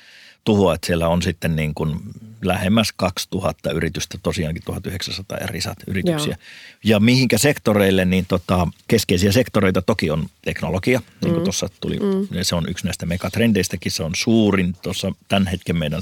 tuhoa, 0.44 0.76
että 0.76 0.88
siellä 0.88 1.08
on 1.08 1.22
sitten 1.22 1.56
niin 1.56 1.74
kuin 1.74 2.00
lähemmäs 2.42 2.94
2000 2.96 3.72
yritystä, 3.72 4.18
tosiaankin 4.24 4.64
1900 4.66 5.38
ja 5.38 5.48
risat 5.48 5.78
yrityksiä. 5.88 6.28
Joo. 6.28 6.44
Ja 6.84 7.00
mihinkä 7.00 7.38
sektoreille, 7.38 8.06
niin 8.06 8.26
tota, 8.26 8.68
keskeisiä 8.88 9.32
sektoreita 9.32 9.82
toki 9.82 10.12
on 10.12 10.28
teknologia, 10.42 11.00
niin 11.00 11.34
kuin 11.34 11.42
mm. 11.42 11.44
tuossa 11.44 11.70
tuli, 11.82 12.00
mm. 12.00 12.28
se 12.42 12.56
on 12.56 12.70
yksi 12.70 12.86
näistä 12.86 13.06
megatrendeistäkin, 13.06 13.92
se 13.92 14.04
on 14.04 14.12
suurin 14.16 14.76
tuossa 14.82 15.12
tämän 15.28 15.48
hetken 15.48 15.78
meidän 15.78 16.02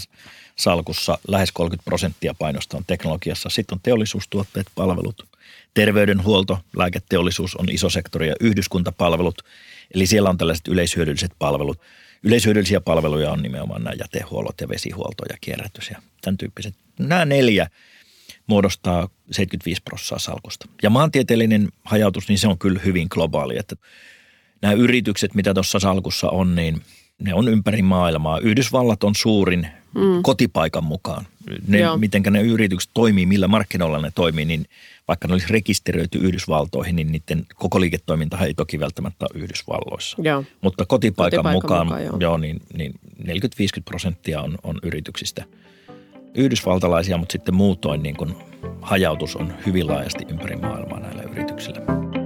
salkussa, 0.55 1.17
lähes 1.27 1.51
30 1.51 1.85
prosenttia 1.85 2.33
painosta 2.33 2.77
on 2.77 2.83
teknologiassa. 2.87 3.49
Sitten 3.49 3.75
on 3.75 3.79
teollisuustuotteet, 3.83 4.67
palvelut, 4.75 5.27
terveydenhuolto, 5.73 6.59
lääketeollisuus 6.77 7.55
on 7.55 7.69
iso 7.69 7.89
sektori 7.89 8.27
ja 8.27 8.35
yhdyskuntapalvelut, 8.39 9.41
eli 9.93 10.05
siellä 10.05 10.29
on 10.29 10.37
tällaiset 10.37 10.67
yleishyödylliset 10.67 11.31
palvelut– 11.39 11.81
Yleishyödyllisiä 12.23 12.81
palveluja 12.81 13.31
on 13.31 13.41
nimenomaan 13.41 13.83
nämä 13.83 13.95
jätehuollot 13.99 14.61
ja 14.61 14.69
vesihuolto 14.69 15.23
ja 15.29 15.37
kierrätys 15.41 15.89
ja 15.89 16.01
tämän 16.21 16.37
tyyppiset. 16.37 16.75
Nämä 16.99 17.25
neljä 17.25 17.69
muodostaa 18.47 19.09
75 19.31 19.81
prosenttia 19.81 20.19
salkusta. 20.19 20.67
Ja 20.83 20.89
maantieteellinen 20.89 21.69
hajautus, 21.83 22.27
niin 22.29 22.39
se 22.39 22.47
on 22.47 22.57
kyllä 22.57 22.79
hyvin 22.85 23.07
globaali. 23.09 23.57
Että 23.57 23.75
nämä 24.61 24.73
yritykset, 24.73 25.33
mitä 25.35 25.53
tuossa 25.53 25.79
salkussa 25.79 26.29
on, 26.29 26.55
niin 26.55 26.81
ne 27.19 27.33
on 27.33 27.47
ympäri 27.47 27.81
maailmaa. 27.81 28.39
Yhdysvallat 28.39 29.03
on 29.03 29.15
suurin 29.15 29.67
mm. 29.95 30.23
kotipaikan 30.23 30.83
mukaan. 30.83 31.25
Ne, 31.67 31.79
miten 31.97 32.23
ne 32.29 32.41
yritykset 32.41 32.91
toimii, 32.93 33.25
millä 33.25 33.47
markkinoilla 33.47 34.01
ne 34.01 34.11
toimii, 34.15 34.45
niin 34.45 34.65
vaikka 35.07 35.27
ne 35.27 35.33
olisi 35.33 35.47
rekisteröity 35.49 36.17
Yhdysvaltoihin, 36.17 36.95
niin 36.95 37.11
niiden 37.11 37.45
koko 37.55 37.79
liiketoiminta 37.79 38.37
ei 38.37 38.53
toki 38.53 38.79
välttämättä 38.79 39.25
ole 39.25 39.43
Yhdysvalloissa. 39.43 40.17
Joo. 40.21 40.43
Mutta 40.61 40.85
kotipaikan, 40.85 41.37
kotipaikan 41.37 41.55
mukaan, 41.55 41.87
mukaan 41.87 42.05
joo. 42.05 42.17
Joo, 42.19 42.37
niin, 42.37 42.61
niin 42.77 42.93
40-50 43.23 43.27
prosenttia 43.85 44.41
on, 44.41 44.57
on 44.63 44.79
yrityksistä 44.83 45.45
yhdysvaltalaisia, 46.35 47.17
mutta 47.17 47.31
sitten 47.31 47.55
muutoin 47.55 48.03
niin 48.03 48.15
kuin 48.15 48.35
hajautus 48.81 49.35
on 49.35 49.53
hyvin 49.65 49.87
laajasti 49.87 50.25
ympäri 50.29 50.55
maailmaa 50.55 50.99
näillä 50.99 51.23
yrityksillä. 51.23 52.16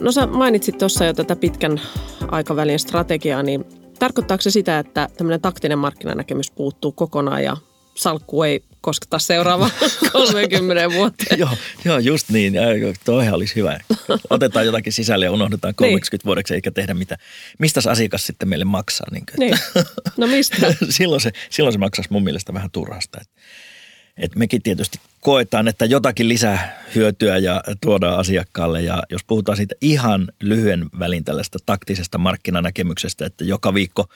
No 0.00 0.12
sä 0.12 0.26
mainitsit 0.26 0.78
tuossa 0.78 1.04
jo 1.04 1.12
tätä 1.14 1.36
pitkän 1.36 1.80
aikavälin 2.28 2.78
strategiaa, 2.78 3.42
niin 3.42 3.64
tarkoittaako 3.98 4.42
se 4.42 4.50
sitä, 4.50 4.78
että 4.78 5.08
tämmöinen 5.16 5.40
taktinen 5.40 5.78
markkinanäkemys 5.78 6.50
puuttuu 6.50 6.92
kokonaan 6.92 7.44
ja 7.44 7.56
salkku 7.94 8.42
ei 8.42 8.64
kosketa 8.80 9.18
seuraava 9.18 9.70
30 10.12 10.94
vuotta. 10.94 11.34
joo, 11.36 11.56
joo, 11.84 11.98
just 11.98 12.28
niin. 12.28 12.54
Toihan 13.04 13.34
olisi 13.34 13.56
hyvä. 13.56 13.80
Otetaan 14.30 14.66
jotakin 14.66 14.92
sisälle 14.92 15.24
ja 15.24 15.32
unohdetaan 15.32 15.74
30 15.74 16.16
niin. 16.16 16.26
vuodeksi 16.26 16.54
eikä 16.54 16.70
tehdä 16.70 16.94
mitä. 16.94 17.16
Mistä 17.58 17.80
asiakas 17.90 18.26
sitten 18.26 18.48
meille 18.48 18.64
maksaa? 18.64 19.06
Niin, 19.10 19.24
niin. 19.38 19.58
No 20.16 20.26
mistä? 20.26 20.56
silloin, 20.90 21.20
se, 21.20 21.30
silloin 21.50 21.72
se 21.72 21.78
maksaisi 21.78 22.12
mun 22.12 22.24
mielestä 22.24 22.54
vähän 22.54 22.70
turhasta. 22.70 23.18
Että 23.20 23.34
et 24.20 24.36
mekin 24.36 24.62
tietysti 24.62 24.98
koetaan, 25.20 25.68
että 25.68 25.84
jotakin 25.84 26.28
lisää 26.28 26.82
hyötyä 26.94 27.38
ja 27.38 27.62
tuodaan 27.80 28.18
asiakkaalle. 28.18 28.82
Ja 28.82 29.02
jos 29.10 29.24
puhutaan 29.24 29.56
siitä 29.56 29.74
ihan 29.80 30.28
lyhyen 30.40 30.86
välin 30.98 31.24
tällaista 31.24 31.58
taktisesta 31.66 32.18
markkinanäkemyksestä, 32.18 33.26
että 33.26 33.44
joka 33.44 33.74
viikko 33.74 34.06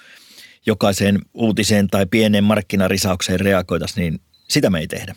jokaiseen 0.67 1.19
uutiseen 1.35 1.89
tai 1.89 2.07
pieneen 2.07 2.45
markkinarisaukseen 2.45 3.41
reagoitaisiin, 3.41 4.03
niin 4.03 4.21
sitä 4.49 4.71
me 4.71 4.79
ei 4.79 4.87
tehdä. 4.87 5.15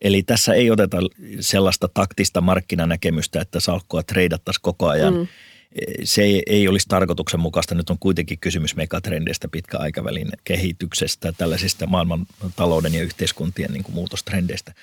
Eli 0.00 0.22
tässä 0.22 0.54
ei 0.54 0.70
oteta 0.70 0.98
sellaista 1.40 1.88
taktista 1.94 2.40
markkinanäkemystä, 2.40 3.40
että 3.40 3.60
salkkua 3.60 4.02
treidattaisiin 4.02 4.62
koko 4.62 4.88
ajan 4.88 5.14
mm 5.14 5.26
se 6.04 6.22
ei, 6.22 6.42
ei 6.46 6.68
olisi 6.68 6.88
tarkoituksenmukaista. 6.88 7.74
Nyt 7.74 7.90
on 7.90 7.98
kuitenkin 7.98 8.38
kysymys 8.38 8.76
megatrendeistä, 8.76 9.48
pitkäaikavälin 9.48 10.28
kehityksestä, 10.44 11.32
tällaisista 11.32 11.86
maailman 11.86 12.26
talouden 12.56 12.94
ja 12.94 13.02
yhteiskuntien 13.02 13.72
niin 13.72 13.82
kuin 13.82 13.94
muutostrendeistä. 13.94 14.74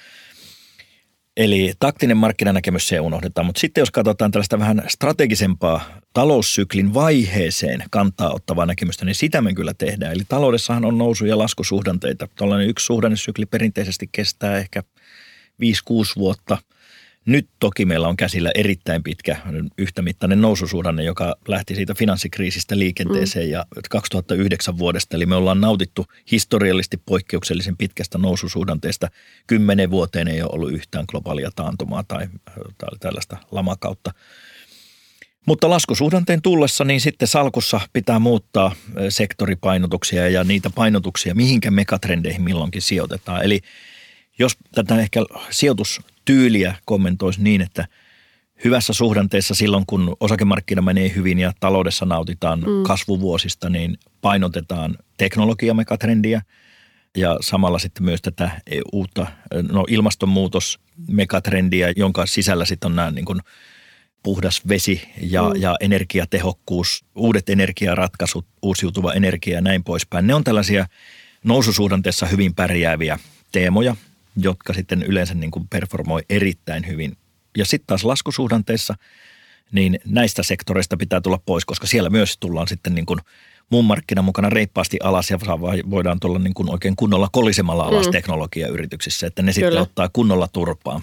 Eli 1.38 1.74
taktinen 1.80 2.18
markkinanäkemys 2.18 2.88
se 2.88 3.00
unohdetaan, 3.00 3.46
mutta 3.46 3.60
sitten 3.60 3.82
jos 3.82 3.92
katsotaan 3.92 4.32
tällaista 4.32 4.60
vähän 4.60 4.84
strategisempaa 4.88 6.00
taloussyklin 6.14 6.94
vaiheeseen 6.94 7.84
kantaa 7.90 8.34
ottavaa 8.34 8.66
näkemystä, 8.66 9.06
niin 9.06 9.16
sitä 9.16 9.42
me 9.42 9.54
kyllä 9.54 9.74
tehdään. 9.74 10.14
Eli 10.14 10.24
taloudessahan 10.30 10.86
on 10.86 10.98
nousu- 10.98 11.26
ja 11.26 11.38
laskusuhdanteita. 11.38 12.28
Tällainen 12.36 12.70
yksi 12.70 12.86
suhdannesykli 12.86 13.46
perinteisesti 13.46 14.10
kestää 14.12 14.58
ehkä 14.58 14.84
5-6 15.62 15.66
vuotta– 16.18 16.58
nyt 17.26 17.50
toki 17.60 17.86
meillä 17.86 18.08
on 18.08 18.18
käsillä 18.18 18.52
erittäin 18.56 19.04
pitkä 19.04 19.38
yhtämittainen 19.78 20.42
noususuhdanne, 20.42 21.04
joka 21.04 21.36
lähti 21.48 21.76
siitä 21.76 21.94
finanssikriisistä 21.94 22.80
liikenteeseen 22.80 23.46
mm. 23.46 23.52
ja 23.52 23.66
2009 23.90 24.78
vuodesta. 24.78 25.16
Eli 25.16 25.26
me 25.26 25.36
ollaan 25.36 25.62
nautittu 25.62 26.06
historiallisesti 26.32 26.98
poikkeuksellisen 27.06 27.78
pitkästä 27.78 28.18
noususuhdanteesta. 28.18 29.10
Kymmenen 29.48 29.92
vuoteen 29.92 30.28
ei 30.28 30.42
ole 30.42 30.52
ollut 30.54 30.72
yhtään 30.72 31.06
globaalia 31.08 31.52
taantumaa 31.56 32.04
tai, 32.04 32.28
tai 32.78 32.90
tällaista 33.00 33.38
lamakautta. 33.52 34.12
Mutta 35.46 35.70
laskusuhdanteen 35.70 36.42
tullessa, 36.42 36.84
niin 36.84 37.02
sitten 37.02 37.28
salkussa 37.28 37.82
pitää 37.94 38.20
muuttaa 38.20 38.76
sektoripainotuksia 39.10 40.30
ja 40.30 40.44
niitä 40.44 40.70
painotuksia, 40.70 41.36
mihinkä 41.36 41.72
megatrendeihin 41.72 42.42
milloinkin 42.42 42.82
sijoitetaan. 42.82 43.44
Eli 43.44 43.62
jos 44.40 44.58
tätä 44.72 45.00
ehkä 45.00 45.20
sijoitustyyliä 45.50 46.76
kommentoisi 46.86 47.42
niin, 47.42 47.62
että 47.62 47.88
hyvässä 48.64 48.94
suhdanteessa 48.94 49.56
silloin, 49.56 49.84
kun 49.88 50.18
osakemarkkina 50.20 50.82
menee 50.82 51.12
hyvin 51.16 51.40
ja 51.40 51.54
taloudessa 51.60 52.06
nautitaan 52.06 52.60
mm. 52.60 52.84
kasvuvuosista, 52.84 53.70
niin 53.70 53.98
painotetaan 54.22 54.96
teknologiamegatrendiä 55.18 56.42
ja 57.18 57.38
samalla 57.42 57.80
sitten 57.80 58.04
myös 58.04 58.22
tätä 58.22 58.62
uutta 58.94 59.28
no, 59.72 59.86
ilmastonmuutos 59.90 60.80
megatrendiä, 61.08 61.94
jonka 61.96 62.26
sisällä 62.26 62.66
sitten 62.66 62.88
on 62.88 62.96
nämä 62.96 63.12
niin 63.12 63.26
kuin 63.26 63.40
puhdas 64.24 64.62
vesi 64.68 65.02
ja, 65.22 65.44
mm. 65.44 65.62
ja 65.62 65.76
energiatehokkuus, 65.80 67.06
uudet 67.16 67.50
energiaratkaisut, 67.50 68.46
uusiutuva 68.62 69.14
energia 69.14 69.56
ja 69.56 69.62
näin 69.62 69.84
poispäin. 69.84 70.28
Ne 70.28 70.36
on 70.36 70.44
tällaisia 70.44 70.88
noususuhdanteessa 71.44 72.26
hyvin 72.26 72.56
pärjääviä 72.56 73.20
teemoja, 73.52 73.96
jotka 74.36 74.74
sitten 74.74 75.04
yleensä 75.04 75.34
niin 75.34 75.52
kuin 75.52 75.68
performoi 75.68 76.22
erittäin 76.30 76.88
hyvin. 76.88 77.18
Ja 77.58 77.66
sitten 77.66 77.88
taas 77.88 78.04
laskusuhdanteissa, 78.04 78.96
niin 79.72 80.00
näistä 80.06 80.44
sektoreista 80.44 80.98
pitää 80.98 81.22
tulla 81.22 81.40
pois, 81.46 81.66
koska 81.66 81.88
siellä 81.88 82.10
myös 82.10 82.38
tullaan 82.38 82.68
sitten 82.68 82.96
niin 82.96 83.06
kuin 83.06 83.20
muun 83.70 83.86
markkinan 83.86 84.26
mukana 84.26 84.50
reippaasti 84.50 84.98
alas 85.04 85.32
ja 85.32 85.40
voidaan 85.90 86.20
tulla 86.20 86.40
niin 86.40 86.54
kuin 86.54 86.70
oikein 86.70 86.96
kunnolla 86.96 87.30
kolisemalla 87.32 87.84
alas 87.84 88.06
mm. 88.06 88.12
teknologiayrityksissä, 88.12 89.28
että 89.28 89.42
ne 89.42 89.54
Kyllä. 89.54 89.68
sitten 89.68 89.82
ottaa 89.82 90.10
kunnolla 90.14 90.48
turpaa. 90.48 91.02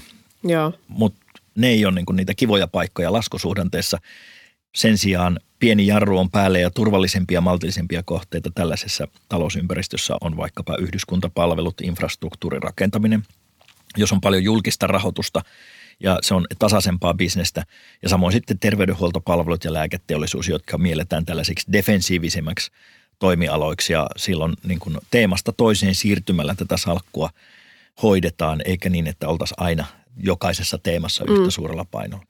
Mutta 0.88 1.20
ne 1.54 1.68
ei 1.68 1.84
ole 1.84 1.94
niin 1.94 2.06
kuin 2.06 2.16
niitä 2.16 2.34
kivoja 2.34 2.66
paikkoja 2.66 3.12
laskusuhdanteessa. 3.12 3.98
Sen 4.74 4.98
sijaan 4.98 5.40
pieni 5.58 5.86
jarru 5.86 6.18
on 6.18 6.30
päälle 6.30 6.60
ja 6.60 6.70
turvallisempia, 6.70 7.40
maltillisempia 7.40 8.02
kohteita 8.02 8.50
tällaisessa 8.54 9.08
talousympäristössä 9.28 10.16
on 10.20 10.36
vaikkapa 10.36 10.76
yhdyskuntapalvelut, 10.76 11.80
infrastruktuurin 11.80 12.62
rakentaminen, 12.62 13.22
jos 13.96 14.12
on 14.12 14.20
paljon 14.20 14.44
julkista 14.44 14.86
rahoitusta 14.86 15.42
ja 16.00 16.18
se 16.22 16.34
on 16.34 16.46
tasaisempaa 16.58 17.14
bisnestä. 17.14 17.64
Ja 18.02 18.08
samoin 18.08 18.32
sitten 18.32 18.58
terveydenhuoltopalvelut 18.58 19.64
ja 19.64 19.72
lääketeollisuus, 19.72 20.48
jotka 20.48 20.78
mielletään 20.78 21.24
tällaisiksi 21.24 21.72
defensiivisemmäksi 21.72 22.70
toimialoiksi 23.18 23.92
ja 23.92 24.06
silloin 24.16 24.52
niin 24.64 24.78
kuin 24.78 24.98
teemasta 25.10 25.52
toiseen 25.52 25.94
siirtymällä 25.94 26.54
tätä 26.54 26.76
salkkua 26.76 27.30
hoidetaan, 28.02 28.62
eikä 28.64 28.88
niin, 28.88 29.06
että 29.06 29.28
oltaisiin 29.28 29.62
aina 29.62 29.86
jokaisessa 30.16 30.78
teemassa 30.78 31.24
yhtä 31.28 31.44
mm. 31.44 31.50
suurella 31.50 31.84
painolla 31.84 32.24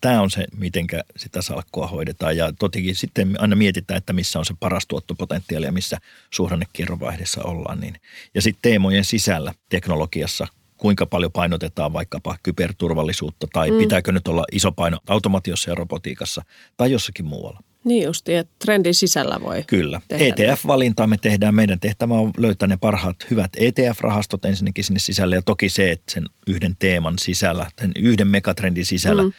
tämä 0.00 0.20
on 0.20 0.30
se, 0.30 0.44
miten 0.56 0.86
sitä 1.16 1.42
salkkua 1.42 1.86
hoidetaan. 1.86 2.36
Ja 2.36 2.52
totikin 2.58 2.94
sitten 2.94 3.36
aina 3.38 3.56
mietitään, 3.56 3.98
että 3.98 4.12
missä 4.12 4.38
on 4.38 4.44
se 4.44 4.54
paras 4.60 4.86
tuottopotentiaali 4.86 5.66
ja 5.66 5.72
missä 5.72 5.98
suhdannekierrovaiheessa 6.30 7.42
ollaan. 7.42 7.80
Niin. 7.80 7.94
Ja 8.34 8.42
sitten 8.42 8.62
teemojen 8.62 9.04
sisällä 9.04 9.54
teknologiassa, 9.68 10.46
kuinka 10.76 11.06
paljon 11.06 11.32
painotetaan 11.32 11.92
vaikkapa 11.92 12.36
kyberturvallisuutta 12.42 13.46
tai 13.52 13.70
mm. 13.70 13.78
pitääkö 13.78 14.12
nyt 14.12 14.28
olla 14.28 14.44
iso 14.52 14.72
paino 14.72 14.98
automaatiossa 15.08 15.70
ja 15.70 15.74
robotiikassa 15.74 16.42
tai 16.76 16.92
jossakin 16.92 17.26
muualla. 17.26 17.60
Niin 17.84 18.04
justi, 18.04 18.34
että 18.34 18.54
trendin 18.58 18.94
sisällä 18.94 19.40
voi 19.40 19.62
Kyllä. 19.66 20.00
ETF-valintaa 20.10 21.06
me 21.06 21.16
tehdään. 21.18 21.54
Meidän 21.54 21.80
tehtävä 21.80 22.14
on 22.14 22.30
löytää 22.36 22.68
ne 22.68 22.76
parhaat 22.76 23.16
hyvät 23.30 23.50
ETF-rahastot 23.56 24.44
ensinnäkin 24.44 24.84
sinne 24.84 25.00
sisälle 25.00 25.34
ja 25.34 25.42
toki 25.42 25.68
se, 25.68 25.90
että 25.90 26.12
sen 26.12 26.24
yhden 26.46 26.76
teeman 26.78 27.14
sisällä, 27.18 27.66
sen 27.80 27.92
yhden 27.96 28.28
megatrendin 28.28 28.86
sisällä 28.86 29.22
mm 29.22 29.32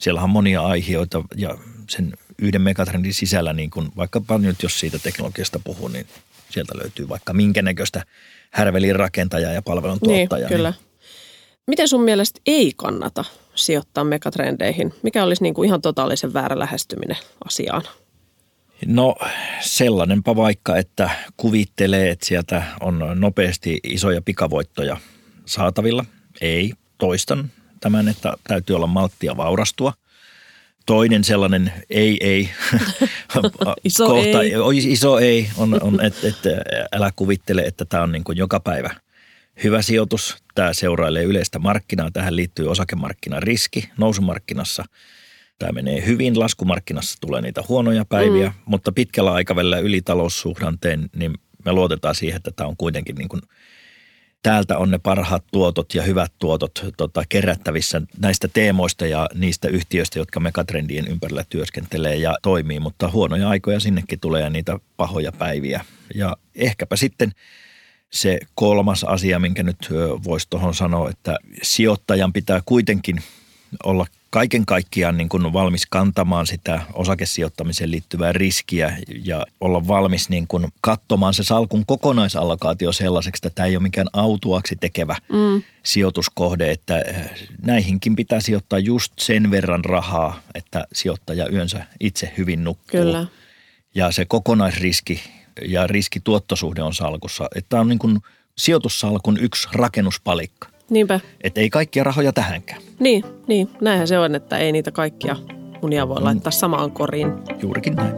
siellä 0.00 0.22
on 0.22 0.30
monia 0.30 0.62
aiheita 0.62 1.22
ja 1.36 1.58
sen 1.88 2.12
yhden 2.38 2.62
megatrendin 2.62 3.14
sisällä, 3.14 3.52
niin 3.52 3.70
kun 3.70 3.92
vaikkapa 3.96 4.38
nyt 4.38 4.62
jos 4.62 4.80
siitä 4.80 4.98
teknologiasta 4.98 5.60
puhuu, 5.64 5.88
niin 5.88 6.06
sieltä 6.50 6.78
löytyy 6.82 7.08
vaikka 7.08 7.32
minkä 7.32 7.62
näköistä 7.62 8.02
härvelin 8.50 8.96
rakentajaa 8.96 9.52
ja 9.52 9.62
palveluntuottajaa. 9.62 10.48
Niin, 10.48 10.56
kyllä. 10.56 10.70
Niin. 10.70 10.90
Miten 11.66 11.88
sun 11.88 12.04
mielestä 12.04 12.40
ei 12.46 12.72
kannata 12.76 13.24
sijoittaa 13.54 14.04
megatrendeihin? 14.04 14.94
Mikä 15.02 15.24
olisi 15.24 15.42
niin 15.42 15.54
kuin 15.54 15.66
ihan 15.66 15.82
totaalisen 15.82 16.32
väärä 16.32 16.58
lähestyminen 16.58 17.16
asiaan? 17.44 17.82
No 18.86 19.14
sellainenpa 19.60 20.36
vaikka, 20.36 20.76
että 20.76 21.10
kuvittelee, 21.36 22.10
että 22.10 22.26
sieltä 22.26 22.62
on 22.80 23.00
nopeasti 23.14 23.80
isoja 23.84 24.22
pikavoittoja 24.22 24.96
saatavilla. 25.46 26.04
Ei, 26.40 26.72
toistan, 26.98 27.50
tämän, 27.80 28.08
että 28.08 28.32
täytyy 28.48 28.76
olla 28.76 28.86
malttia 28.86 29.36
vaurastua. 29.36 29.92
Toinen 30.86 31.24
sellainen 31.24 31.72
ei, 31.90 32.16
ei, 32.20 32.50
iso 33.84 34.06
kohta, 34.06 34.42
ei. 34.42 34.52
iso 34.92 35.18
ei 35.18 35.50
on, 35.56 35.82
on 35.82 36.04
että 36.04 36.28
et, 36.28 36.36
älä 36.92 37.10
kuvittele, 37.16 37.62
että 37.62 37.84
tämä 37.84 38.02
on 38.02 38.12
niin 38.12 38.24
kuin 38.24 38.38
joka 38.38 38.60
päivä 38.60 38.94
hyvä 39.64 39.82
sijoitus. 39.82 40.36
Tämä 40.54 40.72
seurailee 40.72 41.22
yleistä 41.22 41.58
markkinaa. 41.58 42.10
Tähän 42.10 42.36
liittyy 42.36 42.68
osakemarkkinan 42.68 43.42
riski 43.42 43.90
nousumarkkinassa. 43.98 44.84
Tämä 45.58 45.72
menee 45.72 46.06
hyvin, 46.06 46.38
laskumarkkinassa 46.38 47.16
tulee 47.20 47.40
niitä 47.40 47.62
huonoja 47.68 48.04
päiviä, 48.04 48.46
mm. 48.46 48.54
mutta 48.64 48.92
pitkällä 48.92 49.32
aikavälillä 49.32 49.78
ylitaloussuhdanteen, 49.78 51.10
niin 51.16 51.34
me 51.64 51.72
luotetaan 51.72 52.14
siihen, 52.14 52.36
että 52.36 52.50
tämä 52.56 52.68
on 52.68 52.76
kuitenkin 52.76 53.16
niin 53.16 53.28
kuin, 53.28 53.42
täältä 54.42 54.78
on 54.78 54.90
ne 54.90 54.98
parhaat 54.98 55.44
tuotot 55.52 55.94
ja 55.94 56.02
hyvät 56.02 56.32
tuotot 56.38 56.84
tota, 56.96 57.22
kerättävissä 57.28 58.02
näistä 58.18 58.48
teemoista 58.48 59.06
ja 59.06 59.28
niistä 59.34 59.68
yhtiöistä, 59.68 60.18
jotka 60.18 60.40
megatrendien 60.40 61.08
ympärillä 61.08 61.44
työskentelee 61.48 62.16
ja 62.16 62.38
toimii, 62.42 62.80
mutta 62.80 63.10
huonoja 63.10 63.48
aikoja 63.48 63.80
sinnekin 63.80 64.20
tulee 64.20 64.42
ja 64.42 64.50
niitä 64.50 64.78
pahoja 64.96 65.32
päiviä. 65.32 65.84
Ja 66.14 66.36
ehkäpä 66.54 66.96
sitten 66.96 67.32
se 68.10 68.38
kolmas 68.54 69.04
asia, 69.04 69.38
minkä 69.38 69.62
nyt 69.62 69.88
voisi 70.24 70.46
tuohon 70.50 70.74
sanoa, 70.74 71.10
että 71.10 71.38
sijoittajan 71.62 72.32
pitää 72.32 72.62
kuitenkin 72.64 73.22
olla 73.84 74.06
kaiken 74.30 74.66
kaikkiaan 74.66 75.16
niin 75.16 75.28
kuin 75.28 75.52
valmis 75.52 75.86
kantamaan 75.86 76.46
sitä 76.46 76.80
osakesijoittamiseen 76.92 77.90
liittyvää 77.90 78.32
riskiä 78.32 78.96
ja 79.24 79.46
olla 79.60 79.88
valmis 79.88 80.28
niin 80.28 80.46
kuin 80.46 80.68
katsomaan 80.80 81.34
se 81.34 81.44
salkun 81.44 81.86
kokonaisallokaatio 81.86 82.92
sellaiseksi, 82.92 83.40
että 83.46 83.54
tämä 83.54 83.66
ei 83.66 83.76
ole 83.76 83.82
mikään 83.82 84.08
autuaksi 84.12 84.76
tekevä 84.76 85.16
mm. 85.32 85.62
sijoituskohde, 85.82 86.70
että 86.70 87.00
eh, 87.00 87.30
näihinkin 87.62 88.16
pitää 88.16 88.40
sijoittaa 88.40 88.78
just 88.78 89.12
sen 89.18 89.50
verran 89.50 89.84
rahaa, 89.84 90.40
että 90.54 90.84
sijoittaja 90.92 91.48
yönsä 91.48 91.86
itse 92.00 92.32
hyvin 92.38 92.64
nukkuu. 92.64 93.00
Kyllä. 93.00 93.26
Ja 93.94 94.12
se 94.12 94.24
kokonaisriski 94.24 95.22
ja 95.68 95.86
riskituottosuhde 95.86 96.82
on 96.82 96.94
salkussa. 96.94 97.48
Että 97.54 97.68
tämä 97.68 97.80
on 97.80 97.88
niin 97.88 97.98
kuin 97.98 98.20
sijoitussalkun 98.58 99.38
yksi 99.40 99.68
rakennuspalikka. 99.72 100.68
Niinpä. 100.90 101.20
Että 101.40 101.60
ei 101.60 101.70
kaikkia 101.70 102.04
rahoja 102.04 102.32
tähänkään. 102.32 102.82
Niin, 102.98 103.24
niin, 103.46 103.68
näinhän 103.80 104.08
se 104.08 104.18
on, 104.18 104.34
että 104.34 104.58
ei 104.58 104.72
niitä 104.72 104.92
kaikkia 104.92 105.36
munia 105.82 106.08
voi 106.08 106.18
mm. 106.18 106.24
laittaa 106.24 106.52
samaan 106.52 106.90
koriin. 106.90 107.32
Juurikin 107.62 107.96
näin. 107.96 108.14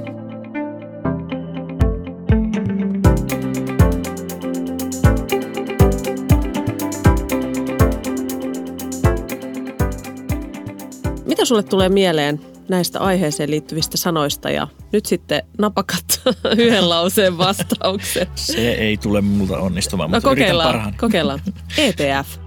Mitä 11.26 11.44
sulle 11.44 11.62
tulee 11.62 11.88
mieleen 11.88 12.40
näistä 12.68 13.00
aiheeseen 13.00 13.50
liittyvistä 13.50 13.96
sanoista 13.96 14.50
ja 14.50 14.68
nyt 14.92 15.06
sitten 15.06 15.42
napakat 15.58 16.04
yhden 16.58 16.88
lauseen 16.88 17.38
vastaukset. 17.38 18.28
Se 18.34 18.72
ei 18.72 18.96
tule 18.96 19.20
muuta 19.20 19.58
onnistumaan, 19.58 20.10
no, 20.10 20.16
mutta 20.16 20.28
kokeillaan, 20.28 20.94
kokeillaan. 21.00 21.40
ETF. 21.78 22.41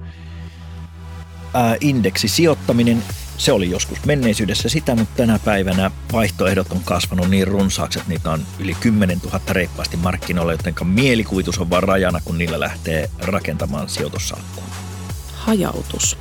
Ää, 1.55 1.77
indeksisijoittaminen, 1.81 3.03
se 3.37 3.51
oli 3.51 3.69
joskus 3.69 4.05
menneisyydessä 4.05 4.69
sitä, 4.69 4.95
mutta 4.95 5.15
tänä 5.17 5.39
päivänä 5.39 5.91
vaihtoehdot 6.13 6.71
on 6.71 6.81
kasvanut 6.85 7.29
niin 7.29 7.47
runsaaksi, 7.47 7.99
että 7.99 8.11
niitä 8.11 8.31
on 8.31 8.45
yli 8.59 8.73
10 8.79 9.19
000 9.23 9.39
reippaasti 9.49 9.97
markkinoilla, 9.97 10.51
joten 10.51 10.75
mielikuvitus 10.83 11.59
on 11.59 11.69
vaan 11.69 11.83
rajana, 11.83 12.21
kun 12.25 12.37
niillä 12.37 12.59
lähtee 12.59 13.09
rakentamaan 13.19 13.89
sijoitussalkkua. 13.89 14.63
Hajautus. 15.33 16.17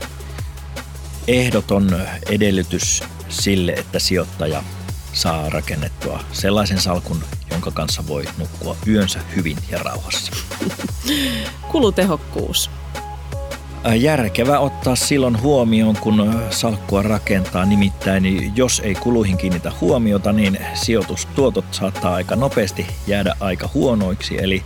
Ehdoton 1.29 2.01
edellytys 2.31 3.03
sille, 3.29 3.73
että 3.73 3.99
sijoittaja 3.99 4.63
saa 5.13 5.51
rakennettua 5.51 6.25
sellaisen 6.33 6.81
salkun, 6.81 7.25
jonka 7.51 7.71
kanssa 7.71 8.07
voi 8.07 8.25
nukkua 8.39 8.77
yönsä 8.87 9.21
hyvin 9.37 9.57
ja 9.71 9.79
rauhassa. 9.79 10.33
Kulutehokkuus. 11.73 12.71
Järkevä 13.93 14.59
ottaa 14.59 14.97
silloin 14.97 15.41
huomioon, 15.41 15.97
kun 15.97 16.35
salkkua 16.51 17.03
rakentaa. 17.03 17.65
Nimittäin 17.65 18.53
jos 18.57 18.81
ei 18.85 18.95
kuluihin 18.95 19.37
kiinnitä 19.37 19.73
huomiota, 19.81 20.33
niin 20.33 20.59
sijoitustuotot 20.75 21.65
saattaa 21.71 22.15
aika 22.15 22.37
nopeasti 22.37 22.87
jäädä 23.07 23.35
aika 23.41 23.71
huonoiksi. 23.75 24.39
Eli 24.43 24.65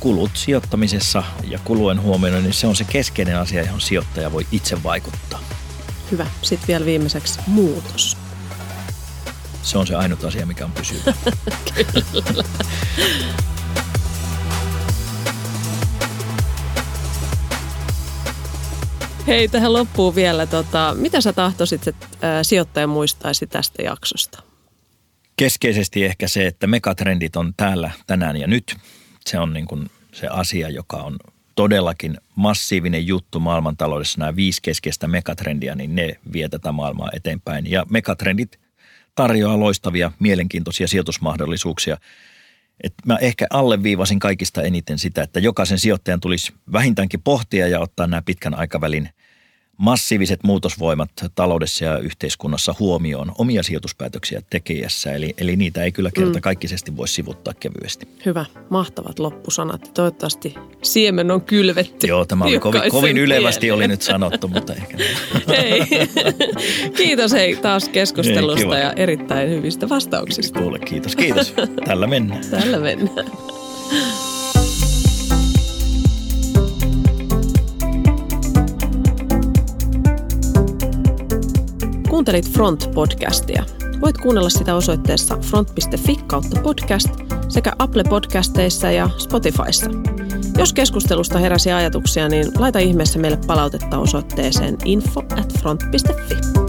kulut 0.00 0.30
sijoittamisessa 0.34 1.22
ja 1.48 1.58
kuluen 1.64 2.02
huomioon, 2.02 2.42
niin 2.42 2.52
se 2.52 2.66
on 2.66 2.76
se 2.76 2.84
keskeinen 2.84 3.38
asia, 3.38 3.62
johon 3.62 3.80
sijoittaja 3.80 4.32
voi 4.32 4.46
itse 4.52 4.82
vaikuttaa. 4.82 5.40
Hyvä. 6.10 6.26
Sitten 6.42 6.68
vielä 6.68 6.86
viimeiseksi 6.86 7.40
muutos. 7.46 8.16
Se 9.62 9.78
on 9.78 9.86
se 9.86 9.94
ainut 9.94 10.24
asia, 10.24 10.46
mikä 10.46 10.64
on 10.64 10.72
pysyvä. 10.72 11.00
Kyllä. 11.74 12.44
Hei, 19.26 19.48
tähän 19.48 19.72
loppuun 19.72 20.14
vielä. 20.14 20.46
Tota, 20.46 20.94
mitä 20.98 21.20
sä 21.20 21.32
tahtoisit, 21.32 21.88
että 21.88 22.06
sijoittaja 22.42 22.86
muistaisi 22.86 23.46
tästä 23.46 23.82
jaksosta? 23.82 24.42
Keskeisesti 25.36 26.04
ehkä 26.04 26.28
se, 26.28 26.46
että 26.46 26.66
megatrendit 26.66 27.36
on 27.36 27.54
täällä 27.56 27.90
tänään 28.06 28.36
ja 28.36 28.46
nyt. 28.46 28.76
Se 29.26 29.38
on 29.38 29.52
niin 29.52 29.66
kuin 29.66 29.90
se 30.12 30.26
asia, 30.26 30.68
joka 30.68 30.96
on 30.96 31.16
todellakin 31.54 32.16
massiivinen 32.36 33.06
juttu 33.06 33.40
maailmantaloudessa. 33.40 34.18
Nämä 34.18 34.36
viisi 34.36 34.62
keskeistä 34.62 35.08
megatrendiä, 35.08 35.74
niin 35.74 35.94
ne 35.94 36.16
vie 36.32 36.48
tätä 36.48 36.72
maailmaa 36.72 37.10
eteenpäin. 37.12 37.70
Ja 37.70 37.86
megatrendit 37.90 38.58
tarjoaa 39.14 39.60
loistavia, 39.60 40.12
mielenkiintoisia 40.18 40.88
sijoitusmahdollisuuksia. 40.88 41.96
Et 42.82 42.94
mä 43.06 43.16
ehkä 43.16 43.46
alleviivasin 43.50 44.18
kaikista 44.18 44.62
eniten 44.62 44.98
sitä, 44.98 45.22
että 45.22 45.40
jokaisen 45.40 45.78
sijoittajan 45.78 46.20
tulisi 46.20 46.52
vähintäänkin 46.72 47.22
pohtia 47.22 47.68
ja 47.68 47.80
ottaa 47.80 48.06
nämä 48.06 48.22
pitkän 48.22 48.54
aikavälin– 48.54 49.08
massiiviset 49.76 50.40
muutosvoimat 50.44 51.10
taloudessa 51.34 51.84
ja 51.84 51.98
yhteiskunnassa 51.98 52.74
huomioon 52.80 53.32
omia 53.38 53.62
sijoituspäätöksiä 53.62 54.42
tekijässä. 54.50 55.12
Eli, 55.12 55.34
eli 55.38 55.56
niitä 55.56 55.82
ei 55.82 55.92
kyllä 55.92 56.10
kerta 56.14 56.38
mm. 56.38 56.42
kaikkisesti 56.42 56.96
voi 56.96 57.08
sivuttaa 57.08 57.54
kevyesti. 57.54 58.08
Hyvä, 58.26 58.44
mahtavat 58.70 59.18
loppusanat. 59.18 59.90
Toivottavasti 59.94 60.54
siemen 60.82 61.30
on 61.30 61.42
kylvetty. 61.42 62.06
Joo, 62.06 62.24
tämä 62.24 62.44
oli 62.44 62.58
kovin, 62.58 62.82
kovin 62.90 63.18
ylevästi 63.18 63.70
oli 63.70 63.88
nyt 63.88 64.02
sanottu, 64.02 64.48
mutta 64.48 64.74
ehkä. 64.74 64.96
hei. 65.48 65.80
Kiitos 66.96 67.32
hei 67.32 67.56
taas 67.56 67.88
keskustelusta 67.88 68.74
hei, 68.74 68.82
ja 68.82 68.92
erittäin 68.92 69.50
hyvistä 69.50 69.88
vastauksista. 69.88 70.60
Kuule, 70.60 70.78
kiitos, 70.78 71.16
kiitos. 71.16 71.54
Tällä 71.84 72.06
mennään. 72.06 72.44
Tällä 72.50 72.78
mennään. 72.78 73.26
Kuuntelit 82.24 82.50
Front-podcastia. 82.50 83.64
Voit 84.00 84.18
kuunnella 84.18 84.50
sitä 84.50 84.74
osoitteessa 84.74 85.36
front.fi 85.36 86.16
kautta 86.26 86.60
podcast 86.60 87.08
sekä 87.48 87.72
Apple 87.78 88.04
Podcasteissa 88.08 88.90
ja 88.90 89.10
Spotifyssa. 89.18 89.90
Jos 90.58 90.72
keskustelusta 90.72 91.38
heräsi 91.38 91.72
ajatuksia, 91.72 92.28
niin 92.28 92.46
laita 92.58 92.78
ihmeessä 92.78 93.18
meille 93.18 93.38
palautetta 93.46 93.98
osoitteeseen 93.98 94.76
info 94.84 95.20
at 95.20 95.58
front.fi. 95.60 96.63